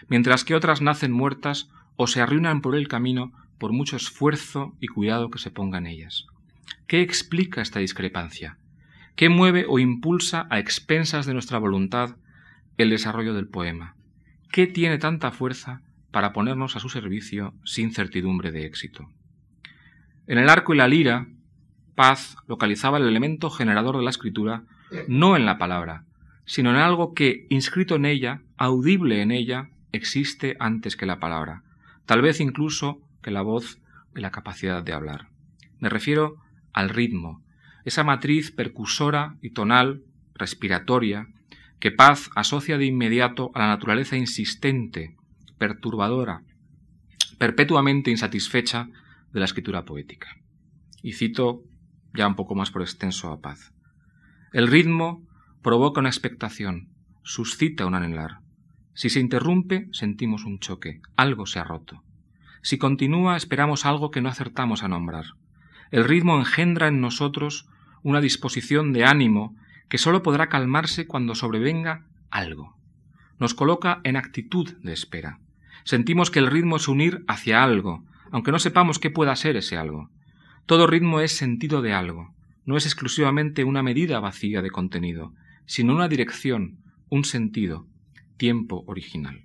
[0.08, 4.88] mientras que otras nacen muertas o se arruinan por el camino por mucho esfuerzo y
[4.88, 6.26] cuidado que se ponga en ellas.
[6.86, 8.56] ¿Qué explica esta discrepancia?
[9.14, 12.16] ¿Qué mueve o impulsa a expensas de nuestra voluntad
[12.78, 13.94] el desarrollo del poema?
[14.50, 19.10] ¿Qué tiene tanta fuerza para ponernos a su servicio sin certidumbre de éxito?
[20.26, 21.28] En el arco y la lira,
[21.94, 24.64] Paz localizaba el elemento generador de la escritura
[25.06, 26.04] no en la palabra,
[26.46, 31.62] sino en algo que, inscrito en ella, audible en ella, existe antes que la palabra,
[32.06, 33.78] tal vez incluso que la voz
[34.14, 35.28] y la capacidad de hablar.
[35.78, 36.36] Me refiero
[36.72, 37.42] al ritmo,
[37.84, 40.02] esa matriz percusora y tonal,
[40.34, 41.28] respiratoria,
[41.78, 45.16] que Paz asocia de inmediato a la naturaleza insistente,
[45.58, 46.42] perturbadora,
[47.38, 48.88] perpetuamente insatisfecha
[49.32, 50.28] de la escritura poética.
[51.02, 51.62] Y cito
[52.12, 53.72] ya un poco más por extenso a Paz.
[54.52, 55.26] El ritmo
[55.62, 56.88] provoca una expectación,
[57.22, 58.40] suscita un anhelar.
[58.92, 62.02] Si se interrumpe, sentimos un choque, algo se ha roto.
[62.62, 65.24] Si continúa, esperamos algo que no acertamos a nombrar.
[65.90, 67.68] El ritmo engendra en nosotros
[68.02, 69.56] una disposición de ánimo
[69.88, 72.76] que sólo podrá calmarse cuando sobrevenga algo.
[73.38, 75.40] Nos coloca en actitud de espera.
[75.84, 79.76] Sentimos que el ritmo es unir hacia algo, aunque no sepamos qué pueda ser ese
[79.76, 80.10] algo.
[80.66, 82.34] Todo ritmo es sentido de algo,
[82.64, 85.34] no es exclusivamente una medida vacía de contenido,
[85.66, 87.86] sino una dirección, un sentido,
[88.36, 89.42] tiempo original.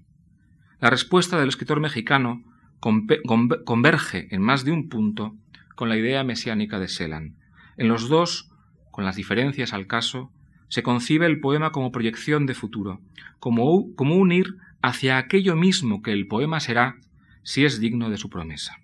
[0.80, 2.44] La respuesta del escritor mexicano
[2.80, 5.36] converge en más de un punto
[5.76, 7.36] con la idea mesiánica de Selan.
[7.78, 8.52] En los dos,
[8.92, 10.32] con las diferencias al caso,
[10.70, 13.02] se concibe el poema como proyección de futuro,
[13.40, 16.98] como, como un ir hacia aquello mismo que el poema será
[17.44, 18.78] si es digno de su promesa.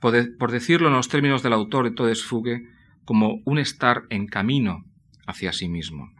[0.00, 2.68] Por, decirlo en los términos del autor de Todes Fugue,
[3.04, 4.84] como un estar en camino
[5.26, 6.12] hacia sí mismo.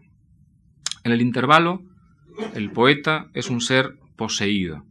[1.03, 1.83] En el intervalo,
[2.55, 4.87] el poeta es un ser poseído,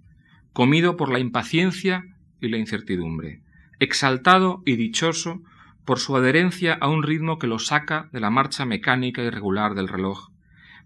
[0.54, 2.06] comido por la impaciencia
[2.40, 3.42] y la incertidumbre,
[3.80, 5.42] exaltado y dichoso
[5.86, 9.76] por su adherencia a un ritmo que lo saca de la marcha mecánica y regular
[9.76, 10.30] del reloj,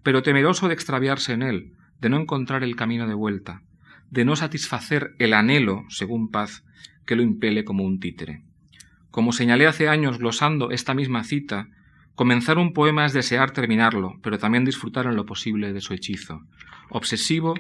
[0.04, 3.62] pero temeroso de extraviarse en él, de no encontrar el camino de vuelta,
[4.10, 6.64] de no satisfacer el anhelo, según Paz,
[7.06, 8.44] que lo impele como un títere.
[9.12, 11.70] Como señalé hace años glosando esta misma cita,
[12.16, 16.42] comenzar un poema es desear terminarlo, pero también disfrutar en lo posible de su hechizo.
[16.90, 17.56] Obsesivo,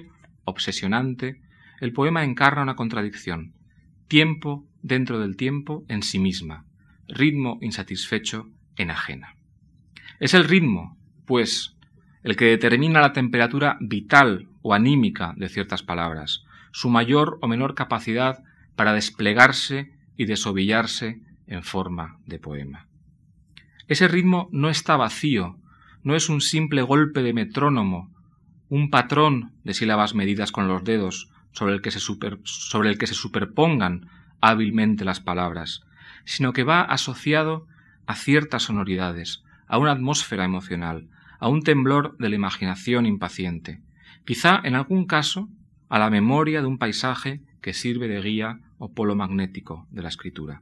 [0.45, 1.41] obsesionante,
[1.79, 3.53] el poema encarna una contradicción.
[4.07, 6.65] Tiempo dentro del tiempo en sí misma,
[7.07, 9.35] ritmo insatisfecho en ajena.
[10.19, 11.75] Es el ritmo, pues,
[12.23, 17.75] el que determina la temperatura vital o anímica de ciertas palabras, su mayor o menor
[17.75, 18.43] capacidad
[18.75, 22.87] para desplegarse y desovillarse en forma de poema.
[23.87, 25.57] Ese ritmo no está vacío,
[26.03, 28.13] no es un simple golpe de metrónomo,
[28.69, 33.07] un patrón de sílabas medidas con los dedos sobre el que se, sobre el que
[33.07, 34.09] se superpongan
[34.41, 35.81] hábilmente las palabras,
[36.25, 37.67] sino que va asociado
[38.05, 41.07] a ciertas sonoridades, a una atmósfera emocional,
[41.39, 43.81] a un temblor de la imaginación impaciente,
[44.25, 45.49] quizá en algún caso
[45.89, 50.09] a la memoria de un paisaje que sirve de guía o polo magnético de la
[50.09, 50.61] escritura.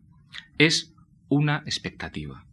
[0.58, 0.94] Es
[1.30, 2.46] una expectativa,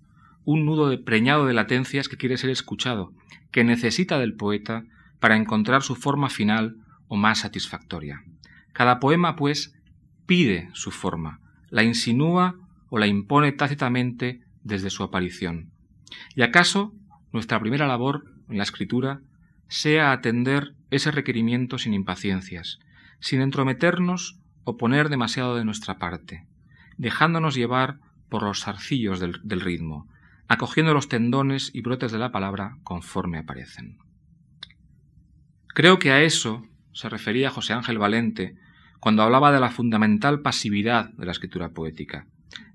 [0.44, 3.12] un nudo preñado de latencias que quiere ser escuchado,
[3.50, 4.84] que necesita del poeta
[5.20, 6.76] para encontrar su forma final
[7.12, 8.24] o más satisfactoria.
[8.72, 9.74] Cada poema, pues,
[10.24, 12.54] pide su forma, la insinúa
[12.88, 15.72] o la impone tácitamente desde su aparición.
[16.34, 16.94] ¿Y acaso
[17.30, 19.20] nuestra primera labor en la escritura
[19.68, 22.78] sea atender ese requerimiento sin impaciencias,
[23.20, 26.46] sin entrometernos o poner demasiado de nuestra parte,
[26.96, 27.98] dejándonos llevar
[28.30, 30.08] por los zarcillos del, ritmo,
[30.48, 33.98] acogiendo los tendones y brotes de la palabra conforme aparecen.
[35.74, 38.56] Creo que a eso se refería José Ángel Valente
[39.00, 42.26] cuando hablaba de la fundamental pasividad de la escritura poética,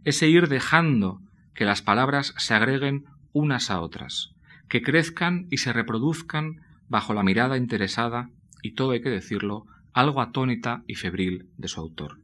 [0.03, 1.22] ese ir dejando
[1.53, 4.32] que las palabras se agreguen unas a otras,
[4.68, 8.30] que crezcan y se reproduzcan bajo la mirada interesada
[8.61, 12.20] y todo hay que decirlo, algo atónita y febril de su autor.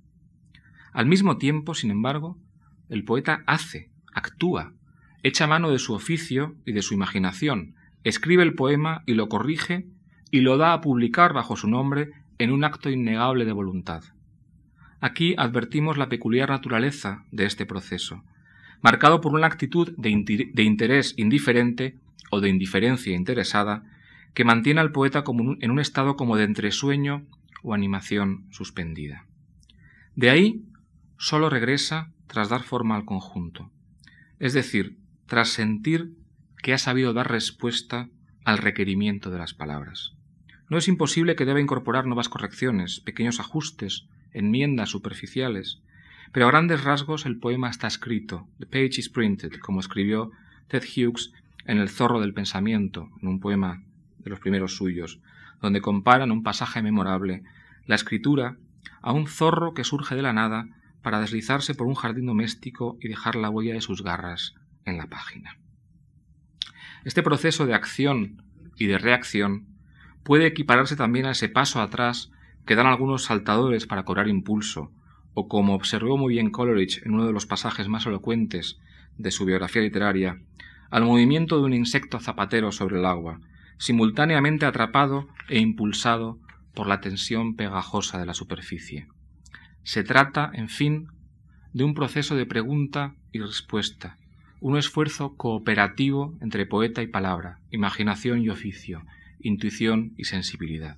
[0.91, 2.37] Al mismo tiempo, sin embargo,
[2.89, 4.73] el poeta hace, actúa,
[5.23, 9.87] echa mano de su oficio y de su imaginación, escribe el poema y lo corrige
[10.33, 12.09] y lo da a publicar bajo su nombre
[12.39, 14.03] en un acto innegable de voluntad.
[14.99, 18.23] Aquí advertimos la peculiar naturaleza de este proceso,
[18.81, 21.99] marcado por una actitud de, interés indiferente
[22.31, 23.83] o de indiferencia interesada
[24.33, 25.23] que mantiene al poeta
[25.59, 27.27] en un estado como de entresueño
[27.61, 29.27] o animación suspendida.
[30.15, 30.63] De ahí
[31.19, 33.69] sólo regresa tras dar forma al conjunto,
[34.39, 36.15] es decir, tras sentir
[36.63, 38.09] que ha sabido dar respuesta
[38.45, 40.15] al requerimiento de las palabras.
[40.73, 45.83] No es imposible que deba incorporar nuevas correcciones, pequeños ajustes, enmiendas superficiales,
[46.31, 50.31] pero a grandes rasgos el poema está escrito, the page is printed, como escribió
[50.69, 51.31] Ted Hughes
[51.67, 53.83] en El zorro del pensamiento, en un poema
[54.17, 55.19] de los primeros suyos,
[55.61, 57.43] donde comparan un pasaje memorable,
[57.85, 58.57] la escritura,
[59.03, 60.69] a un zorro que surge de la nada
[61.03, 64.55] para deslizarse por un jardín doméstico y dejar la huella de sus garras
[64.85, 65.55] en la página.
[67.03, 68.41] Este proceso de acción
[68.75, 69.71] y de reacción
[70.23, 72.31] puede equipararse también a ese paso atrás
[72.65, 74.91] que dan algunos saltadores para cobrar impulso,
[75.33, 78.79] o como observó muy bien Coleridge en uno de los pasajes más elocuentes
[79.17, 80.39] de su biografía literaria,
[80.89, 83.39] al movimiento de un insecto zapatero sobre el agua,
[83.77, 86.39] simultáneamente atrapado e impulsado
[86.73, 89.07] por la tensión pegajosa de la superficie.
[89.83, 91.07] Se trata, en fin,
[91.73, 94.17] de un proceso de pregunta y respuesta,
[94.61, 99.03] un esfuerzo cooperativo entre poeta y palabra, imaginación y oficio,
[99.43, 100.97] intuición y sensibilidad.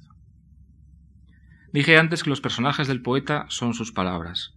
[1.73, 4.53] Dije antes que los personajes del poeta son sus palabras,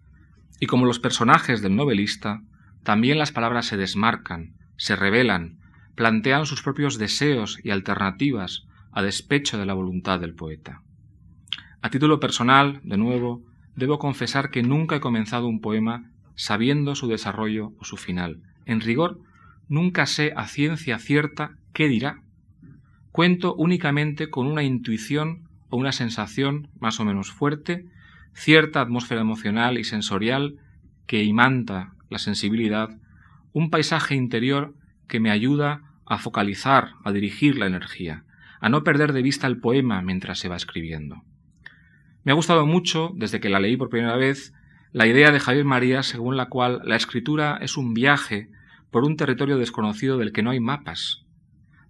[0.61, 2.43] y como los personajes del novelista,
[2.85, 5.59] también las palabras se desmarcan, se revelan,
[5.95, 10.83] plantean sus propios deseos y alternativas a despecho de la voluntad del poeta.
[11.83, 13.45] A título personal, de nuevo,
[13.77, 18.43] debo confesar que nunca he comenzado un poema sabiendo su desarrollo o su final.
[18.65, 19.21] En rigor,
[19.69, 22.23] nunca sé a ciencia cierta qué dirá.
[23.19, 27.85] Cuento únicamente con una intuición o una sensación más o menos fuerte,
[28.33, 30.61] cierta atmósfera emocional y sensorial
[31.09, 32.91] que imanta la sensibilidad,
[33.53, 34.73] un paisaje interior
[35.09, 38.23] que me ayuda a focalizar, a dirigir la energía,
[38.61, 41.25] a no perder de vista el poema mientras se va escribiendo.
[42.23, 44.55] Me ha gustado mucho, desde que la leí por primera vez,
[44.93, 48.49] la idea de Javier María según la cual la escritura es un viaje
[48.93, 51.25] por un territorio desconocido del que no hay mapas.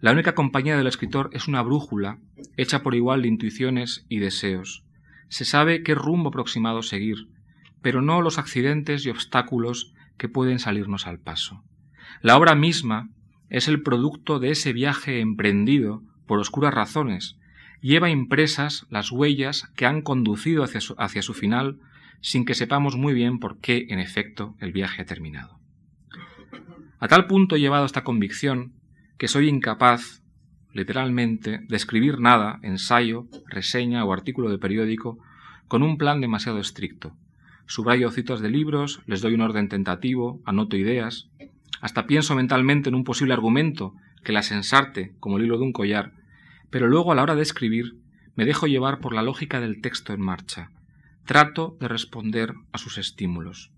[0.01, 2.19] La única compañía del escritor es una brújula,
[2.57, 4.85] hecha por igual de intuiciones y deseos.
[5.29, 7.29] Se sabe qué rumbo aproximado seguir,
[7.83, 11.65] pero no los accidentes y obstáculos que pueden salirnos al paso.
[12.23, 13.09] La obra misma
[13.51, 17.37] es el producto de ese viaje emprendido por oscuras razones,
[17.81, 21.79] lleva impresas las huellas que han conducido hacia su, final
[22.21, 25.59] sin que sepamos muy bien por qué, en efecto, el viaje ha terminado.
[27.01, 28.73] A tal punto llevado esta convicción
[29.19, 30.23] que soy incapaz,
[30.73, 35.19] literalmente, de escribir nada, ensayo, reseña o artículo de periódico,
[35.67, 37.15] con un plan demasiado estricto.
[37.67, 41.29] Subrayo citas de libros, les doy un orden tentativo, anoto ideas,
[41.81, 43.95] hasta pienso mentalmente en un posible argumento
[44.25, 46.13] que las ensarte como el hilo de un collar,
[46.71, 47.97] pero luego a la hora de escribir
[48.35, 50.71] me dejo llevar por la lógica del texto en marcha.
[51.27, 53.73] Trato de responder a sus estímulos.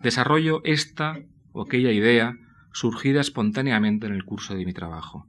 [0.00, 1.20] Desarrollo esta
[1.52, 2.36] o aquella idea
[2.78, 5.26] surgida espontáneamente en el curso de mi trabajo.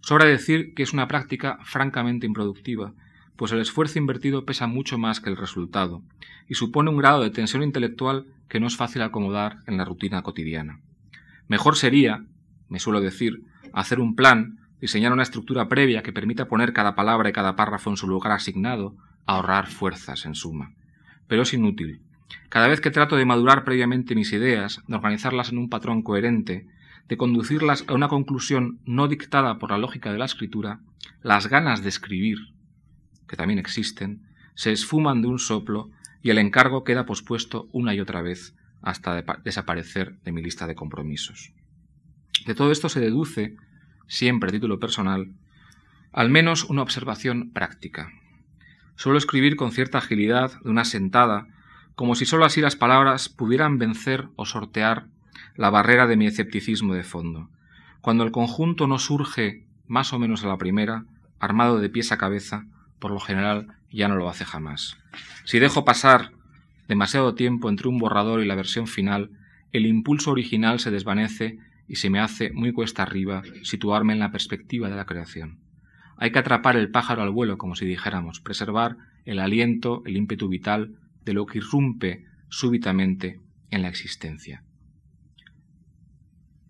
[0.00, 2.92] Sobra decir que es una práctica francamente improductiva,
[3.36, 6.02] pues el esfuerzo invertido pesa mucho más que el resultado,
[6.46, 10.20] y supone un grado de tensión intelectual que no es fácil acomodar en la rutina
[10.20, 10.80] cotidiana.
[11.48, 12.26] Mejor sería,
[12.68, 13.40] me suelo decir,
[13.72, 17.88] hacer un plan, diseñar una estructura previa que permita poner cada palabra y cada párrafo
[17.88, 20.74] en su lugar asignado, ahorrar fuerzas en suma.
[21.28, 22.02] Pero es inútil.
[22.50, 26.66] Cada vez que trato de madurar previamente mis ideas, de organizarlas en un patrón coherente,
[27.08, 30.80] de conducirlas a una conclusión no dictada por la lógica de la escritura,
[31.22, 32.38] las ganas de escribir,
[33.28, 34.22] que también existen,
[34.54, 35.90] se esfuman de un soplo
[36.22, 40.74] y el encargo queda pospuesto una y otra vez hasta desaparecer de mi lista de
[40.74, 41.52] compromisos.
[42.46, 43.56] De todo esto se deduce,
[44.06, 45.32] siempre a título personal,
[46.12, 48.12] al menos una observación práctica.
[48.96, 51.48] Suelo escribir con cierta agilidad, de una sentada,
[51.94, 55.06] como si sólo así las palabras pudieran vencer o sortear
[55.56, 57.48] la barrera de mi escepticismo de fondo.
[58.00, 61.06] cuando el conjunto no surge más o menos a la primera,
[61.40, 62.66] armado de pies a cabeza,
[62.98, 64.98] por lo general ya no lo hace jamás.
[65.44, 66.32] Si dejo pasar
[66.86, 69.30] demasiado tiempo entre un borrador y la versión final,
[69.72, 71.58] el impulso original se desvanece
[71.88, 75.58] y se me hace muy cuesta arriba situarme en la perspectiva de la creación.
[76.16, 80.48] Hay que atrapar el pájaro al vuelo, como si dijéramos, preservar el aliento, el ímpetu
[80.48, 84.62] vital de lo que irrumpe súbitamente en la existencia.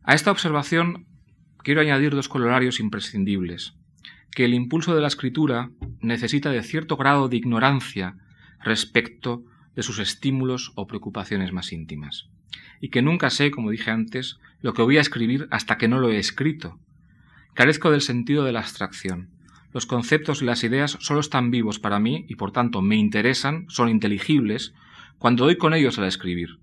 [0.07, 1.07] A esta observación
[1.63, 3.73] quiero añadir dos colorarios imprescindibles,
[4.33, 8.19] que el impulso de la escritura necesita de cierto grado de ignorancia
[8.63, 9.45] respecto
[9.75, 12.29] de sus estímulos o preocupaciones más íntimas,
[12.83, 15.99] y que nunca sé, como dije antes, lo que voy a escribir hasta que no
[15.99, 16.79] lo he escrito.
[17.55, 19.31] Carezco del sentido de la abstracción.
[19.73, 23.65] Los conceptos y las ideas solo están vivos para mí y por tanto me interesan,
[23.69, 24.75] son inteligibles,
[25.19, 26.59] cuando doy con ellos al escribir,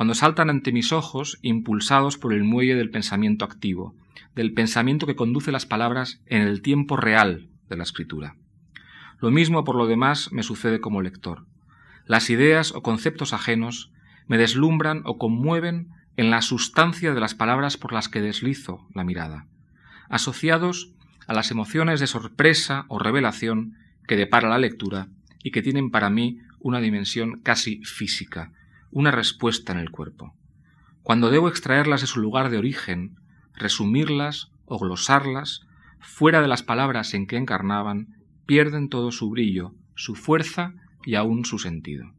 [0.00, 3.94] cuando saltan ante mis ojos impulsados por el muelle del pensamiento activo,
[4.34, 8.34] del pensamiento que conduce las palabras en el tiempo real de la escritura.
[9.18, 11.44] Lo mismo por lo demás me sucede como lector.
[12.06, 13.92] Las ideas o conceptos ajenos
[14.26, 19.04] me deslumbran o conmueven en la sustancia de las palabras por las que deslizo la
[19.04, 19.48] mirada,
[20.08, 20.94] asociados
[21.26, 23.76] a las emociones de sorpresa o revelación
[24.08, 25.08] que depara la lectura
[25.44, 28.54] y que tienen para mí una dimensión casi física,
[28.90, 30.34] una respuesta en el cuerpo.
[31.02, 33.16] Cuando debo extraerlas de su lugar de origen,
[33.54, 35.66] resumirlas o glosarlas,
[35.98, 38.16] fuera de las palabras en que encarnaban,
[38.46, 40.74] pierden todo su brillo, su fuerza
[41.04, 42.12] y aún su sentido.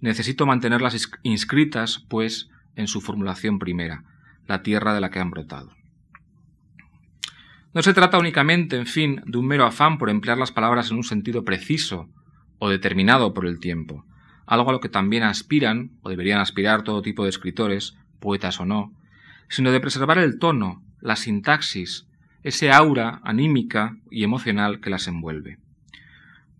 [0.00, 4.04] Necesito mantenerlas inscritas, pues, en su formulación primera,
[4.46, 5.70] la tierra de la que han brotado.
[7.74, 10.98] No se trata únicamente, en fin, de un mero afán por emplear las palabras en
[10.98, 12.10] un sentido preciso
[12.58, 14.04] o determinado por el tiempo,
[14.54, 18.66] algo a lo que también aspiran, o deberían aspirar todo tipo de escritores, poetas o
[18.66, 18.92] no,
[19.48, 22.06] sino de preservar el tono, la sintaxis,
[22.42, 25.58] ese aura anímica y emocional que las envuelve.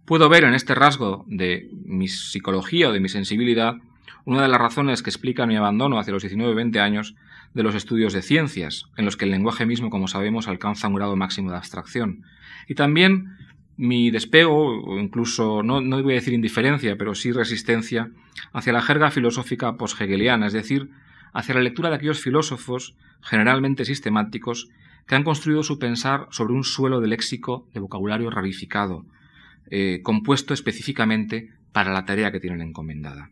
[0.07, 3.77] Puedo ver en este rasgo de mi psicología o de mi sensibilidad
[4.25, 7.15] una de las razones que explican mi abandono hacia los 19-20 años
[7.55, 10.95] de los estudios de ciencias, en los que el lenguaje mismo, como sabemos, alcanza un
[10.95, 12.23] grado máximo de abstracción.
[12.69, 13.37] Y también
[13.77, 18.11] mi despego, o incluso, no, no voy a decir indiferencia, pero sí resistencia,
[18.53, 20.91] hacia la jerga filosófica post-hegeliana, es decir,
[21.33, 24.69] hacia la lectura de aquellos filósofos, generalmente sistemáticos,
[25.07, 29.05] que han construido su pensar sobre un suelo de léxico de vocabulario rarificado,
[29.71, 33.31] eh, compuesto específicamente para la tarea que tienen encomendada.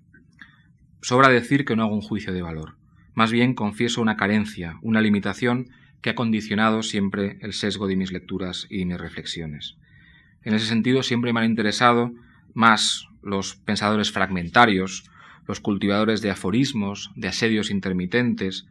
[1.02, 2.76] Sobra decir que no hago un juicio de valor.
[3.14, 5.68] Más bien confieso una carencia, una limitación
[6.00, 9.76] que ha condicionado siempre el sesgo de mis lecturas y mis reflexiones.
[10.44, 12.12] En ese sentido siempre me han interesado
[12.54, 15.04] más los pensadores fragmentarios,
[15.46, 18.66] los cultivadores de aforismos, de asedios intermitentes,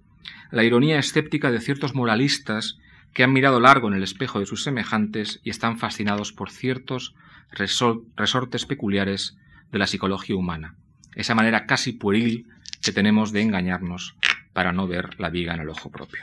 [0.51, 2.77] la ironía escéptica de ciertos moralistas
[3.13, 7.15] que han mirado largo en el espejo de sus semejantes y están fascinados por ciertos
[7.51, 9.37] resortes peculiares
[9.71, 10.75] de la psicología humana,
[11.15, 12.47] esa manera casi pueril
[12.81, 14.15] que tenemos de engañarnos
[14.53, 16.21] para no ver la viga en el ojo propio.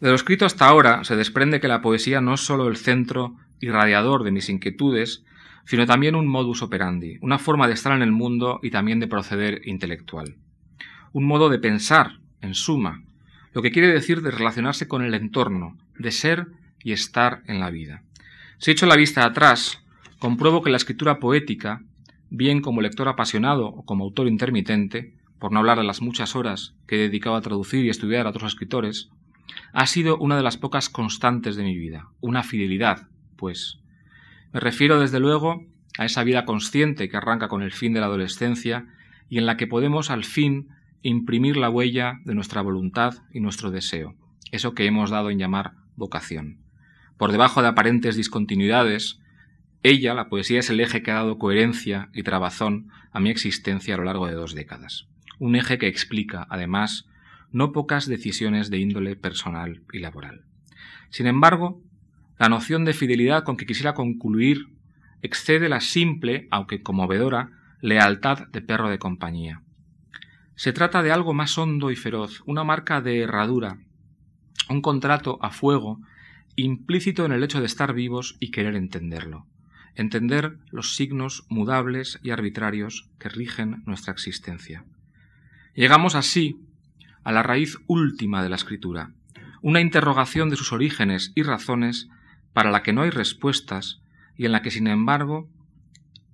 [0.00, 3.36] De lo escrito hasta ahora se desprende que la poesía no es sólo el centro
[3.62, 5.24] irradiador de mis inquietudes,
[5.64, 9.06] sino también un modus operandi, una forma de estar en el mundo y también de
[9.06, 10.36] proceder intelectual.
[11.12, 13.02] Un modo de pensar, en suma,
[13.52, 16.48] lo que quiere decir de relacionarse con el entorno, de ser
[16.82, 18.02] y estar en la vida.
[18.58, 19.82] Si echo la vista atrás,
[20.18, 21.82] compruebo que la escritura poética,
[22.30, 26.74] bien como lector apasionado o como autor intermitente, por no hablar de las muchas horas
[26.86, 29.10] que he dedicado a traducir y estudiar a otros escritores,
[29.72, 33.08] ha sido una de las pocas constantes de mi vida, una fidelidad,
[33.42, 33.80] pues,
[34.52, 35.66] me refiero, desde luego,
[35.98, 38.86] a esa vida consciente que arranca con el fin de la adolescencia
[39.28, 40.68] y en la que podemos, al fin,
[41.02, 44.14] imprimir la huella de nuestra voluntad y nuestro deseo,
[44.52, 46.58] eso que hemos dado en llamar vocación.
[47.18, 49.18] Por debajo de aparentes discontinuidades,
[49.82, 53.96] ella, la poesía, es el eje que ha dado coherencia y trabazón a mi existencia
[53.96, 55.08] a lo largo de dos décadas.
[55.40, 57.08] Un eje que explica, además,
[57.50, 60.44] no pocas decisiones de índole personal y laboral.
[61.10, 61.82] Sin embargo,
[62.42, 64.66] la noción de fidelidad con que quisiera concluir
[65.22, 69.62] excede la simple, aunque conmovedora, lealtad de perro de compañía.
[70.56, 73.78] Se trata de algo más hondo y feroz, una marca de herradura,
[74.68, 76.00] un contrato a fuego
[76.56, 79.46] implícito en el hecho de estar vivos y querer entenderlo,
[79.94, 84.84] entender los signos mudables y arbitrarios que rigen nuestra existencia.
[85.76, 86.56] Llegamos así
[87.22, 89.12] a la raíz última de la escritura,
[89.60, 92.08] una interrogación de sus orígenes y razones
[92.52, 94.02] para la que no hay respuestas
[94.36, 95.48] y en la que, sin embargo,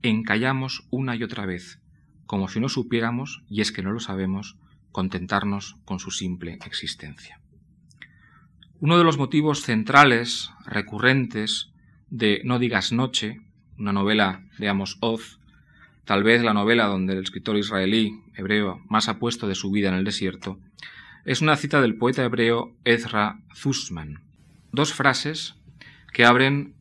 [0.02, 1.80] encallamos una y otra vez,
[2.26, 4.56] como si no supiéramos, y es que no lo sabemos,
[4.92, 7.40] contentarnos con su simple existencia.
[8.80, 11.70] Uno de los motivos centrales, recurrentes,
[12.10, 13.40] de No digas noche,
[13.76, 15.40] una novela de Amos Oz,
[16.04, 19.88] tal vez la novela donde el escritor israelí, hebreo, más ha puesto de su vida
[19.88, 20.58] en el desierto,
[21.24, 24.22] es una cita del poeta hebreo Ezra Zussman.
[24.72, 25.57] Dos frases
[26.18, 26.74] que abren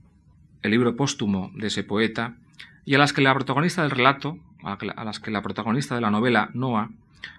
[0.63, 2.37] el libro póstumo de ese poeta
[2.85, 6.09] y a las que la protagonista del relato, a las que la protagonista de la
[6.09, 6.89] novela, Noah,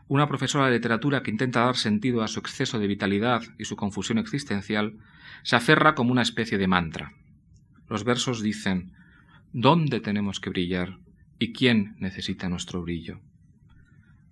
[0.07, 3.75] una profesora de literatura que intenta dar sentido a su exceso de vitalidad y su
[3.75, 4.97] confusión existencial,
[5.43, 7.15] se aferra como una especie de mantra.
[7.89, 8.93] Los versos dicen
[9.53, 10.99] ¿Dónde tenemos que brillar?
[11.41, 13.19] ¿Y quién necesita nuestro brillo?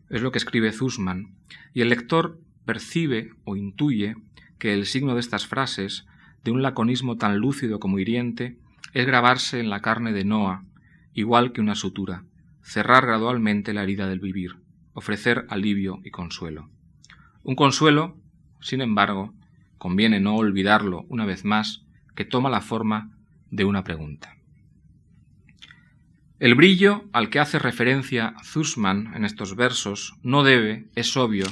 [0.09, 1.35] Es lo que escribe Zussman,
[1.75, 4.15] y el lector percibe o intuye
[4.61, 6.07] que el signo de estas frases,
[6.47, 8.57] de un laconismo tan lúcido como hiriente,
[8.95, 10.63] es grabarse en la carne de Noah,
[11.13, 12.23] igual que una sutura,
[12.63, 14.53] cerrar gradualmente la herida del vivir,
[14.93, 16.71] ofrecer alivio y consuelo.
[17.43, 18.17] Un consuelo,
[18.61, 19.35] sin embargo,
[19.77, 21.85] conviene no olvidarlo una vez más,
[22.15, 23.11] que toma la forma
[23.51, 24.37] de una pregunta.
[26.39, 31.47] El brillo al que hace referencia Zussman en estos versos no debe, es obvio,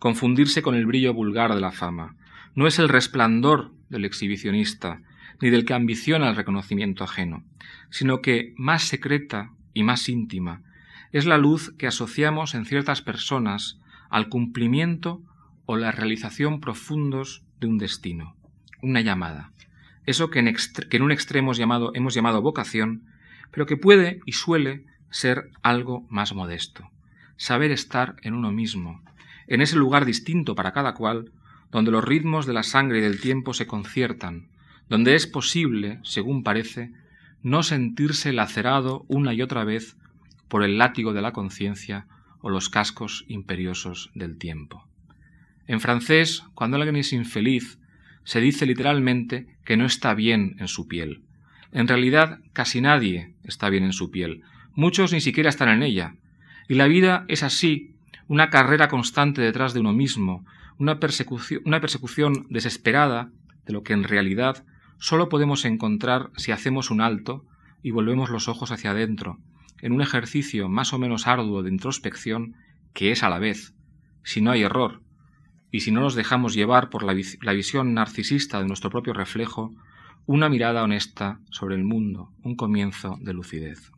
[0.00, 2.16] confundirse con el brillo vulgar de la fama.
[2.56, 5.00] No es el resplandor del exhibicionista,
[5.40, 7.44] ni del que ambiciona el reconocimiento ajeno,
[7.90, 10.62] sino que más secreta y más íntima
[11.12, 13.78] es la luz que asociamos en ciertas personas
[14.08, 15.22] al cumplimiento
[15.66, 18.34] o la realización profundos de un destino,
[18.80, 19.52] una llamada.
[20.06, 21.52] Eso que en, un extremo
[21.94, 23.04] hemos llamado vocación,
[23.50, 26.90] pero que puede y suele ser algo más modesto.
[27.36, 29.02] Saber estar en uno mismo,
[29.46, 31.30] en ese lugar distinto para cada cual,
[31.72, 34.48] donde los ritmos de la sangre y del tiempo se conciertan,
[34.88, 36.92] donde es posible, según parece,
[37.42, 39.96] no sentirse lacerado una y otra vez
[40.48, 42.06] por el látigo de la conciencia
[42.42, 44.86] o los cascos imperiosos del tiempo.
[45.66, 47.78] En francés, cuando alguien es infeliz,
[48.24, 51.22] se dice literalmente que no está bien en su piel.
[51.72, 54.42] En realidad, casi nadie está bien en su piel.
[54.74, 56.14] Muchos ni siquiera están en ella.
[56.68, 57.94] Y la vida es así
[58.28, 60.44] una carrera constante detrás de uno mismo,
[60.82, 63.30] una persecución, una persecución desesperada
[63.66, 64.64] de lo que en realidad
[64.98, 67.46] solo podemos encontrar si hacemos un alto
[67.84, 69.38] y volvemos los ojos hacia adentro,
[69.80, 72.56] en un ejercicio más o menos arduo de introspección
[72.94, 73.76] que es a la vez,
[74.24, 75.02] si no hay error,
[75.70, 79.72] y si no nos dejamos llevar por la, la visión narcisista de nuestro propio reflejo,
[80.26, 83.92] una mirada honesta sobre el mundo, un comienzo de lucidez.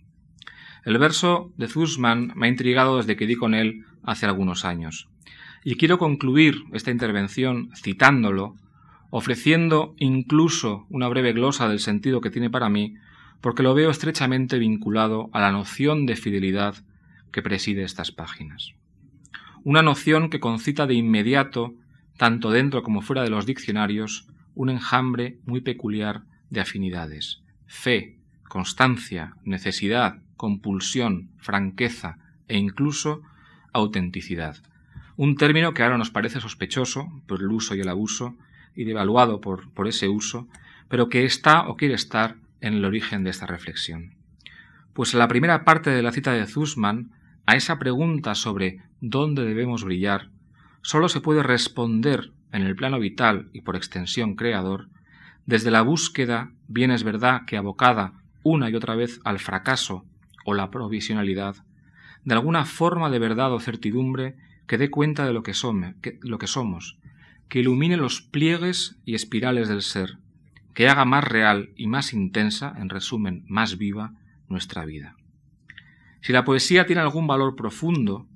[0.84, 5.08] El verso de Zussman me ha intrigado desde que di con él hace algunos años.
[5.66, 8.54] Y quiero concluir esta intervención citándolo,
[9.08, 12.96] ofreciendo incluso una breve glosa del sentido que tiene para mí,
[13.40, 16.76] porque lo veo estrechamente vinculado a la noción de fidelidad
[17.32, 18.74] que preside estas páginas.
[19.62, 21.72] Una noción que concita de inmediato,
[22.18, 27.42] tanto dentro como fuera de los diccionarios, un enjambre muy peculiar de afinidades.
[27.66, 28.18] Fe,
[28.50, 33.22] constancia, necesidad, compulsión, franqueza e incluso
[33.72, 34.58] autenticidad.
[35.16, 38.34] Un término que ahora nos parece sospechoso por el uso y el abuso
[38.74, 40.48] y devaluado por, por ese uso,
[40.88, 44.14] pero que está o quiere estar en el origen de esta reflexión.
[44.92, 47.12] Pues en la primera parte de la cita de Zussman,
[47.46, 50.30] a esa pregunta sobre dónde debemos brillar,
[50.82, 54.88] sólo se puede responder en el plano vital y por extensión creador,
[55.46, 60.04] desde la búsqueda, bien es verdad que abocada una y otra vez al fracaso
[60.44, 61.56] o la provisionalidad,
[62.24, 64.36] de alguna forma de verdad o certidumbre
[64.66, 66.98] que dé cuenta de lo que, somos,
[67.48, 70.18] que ilumine los pliegues y espirales del ser,
[70.74, 74.12] que haga más real y más intensa, en resumen, más viva,
[74.48, 75.16] nuestra vida.
[76.20, 78.26] Si la poesía tiene algún valor profundo,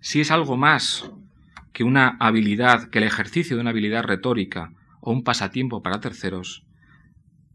[0.00, 1.10] si es algo más
[1.72, 6.64] que una habilidad, que el ejercicio de una habilidad retórica o un pasatiempo para terceros,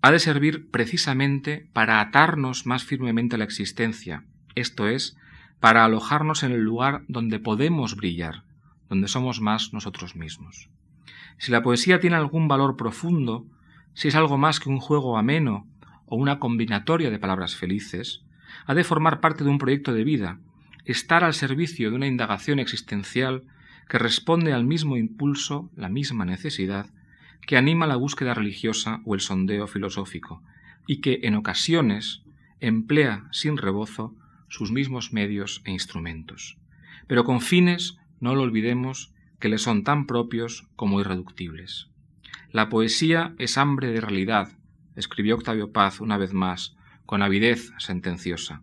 [0.01, 5.15] ha de servir precisamente para atarnos más firmemente a la existencia, esto es,
[5.61, 8.43] para alojarnos en el lugar donde podemos brillar,
[8.89, 10.69] donde somos más nosotros mismos.
[11.37, 13.45] Si la poesía tiene algún valor profundo,
[13.93, 15.67] si es algo más que un juego ameno
[16.07, 18.23] o una combinatoria de palabras felices,
[18.65, 20.39] ha de formar parte de un proyecto de vida,
[20.85, 23.43] estar al servicio de una indagación existencial
[23.87, 26.87] que responde al mismo impulso, la misma necesidad,
[27.45, 30.41] que anima la búsqueda religiosa o el sondeo filosófico,
[30.87, 32.23] y que en ocasiones
[32.59, 34.15] emplea sin rebozo
[34.51, 36.57] sus mismos medios e instrumentos,
[37.07, 41.89] pero con fines, no lo olvidemos, que le son tan propios como irreductibles.
[42.51, 44.49] La poesía es hambre de realidad,
[44.95, 46.75] escribió Octavio Paz una vez más,
[47.07, 48.61] con avidez sentenciosa.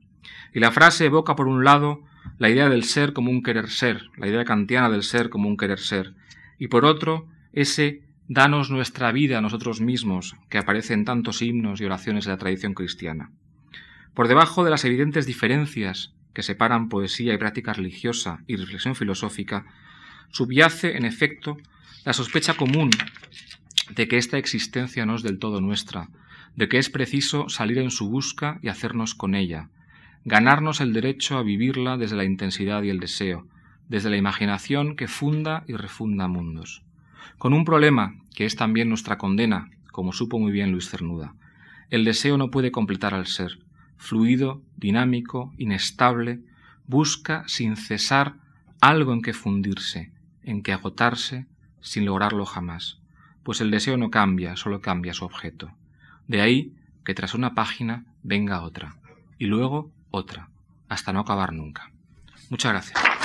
[0.55, 2.05] Y la frase evoca por un lado
[2.39, 5.57] la idea del ser como un querer ser, la idea kantiana del ser como un
[5.57, 6.14] querer ser,
[6.59, 11.80] y por otro ese Danos nuestra vida a nosotros mismos, que aparece en tantos himnos
[11.80, 13.30] y oraciones de la tradición cristiana.
[14.18, 19.64] Por debajo de las evidentes diferencias que separan poesía y práctica religiosa y reflexión filosófica,
[20.32, 21.56] subyace, en efecto,
[22.04, 22.90] la sospecha común
[23.90, 26.08] de que esta existencia no es del todo nuestra,
[26.56, 29.68] de que es preciso salir en su busca y hacernos con ella,
[30.24, 33.46] ganarnos el derecho a vivirla desde la intensidad y el deseo,
[33.88, 36.82] desde la imaginación que funda y refunda mundos
[37.38, 41.34] con un problema que es también nuestra condena, como supo muy bien Luis Cernuda.
[41.88, 43.60] El deseo no puede completar al ser.
[43.99, 46.40] Fluido, dinámico, inestable,
[46.86, 48.36] busca sin cesar
[48.80, 50.11] algo en que fundirse,
[50.42, 51.46] en que agotarse,
[51.80, 52.99] sin lograrlo jamás,
[53.42, 55.72] pues el deseo no cambia, solo cambia su objeto.
[56.26, 56.74] De ahí
[57.05, 58.96] que tras una página venga otra,
[59.38, 60.49] y luego otra,
[60.88, 61.90] hasta no acabar nunca.
[62.51, 63.17] Muchas gracias.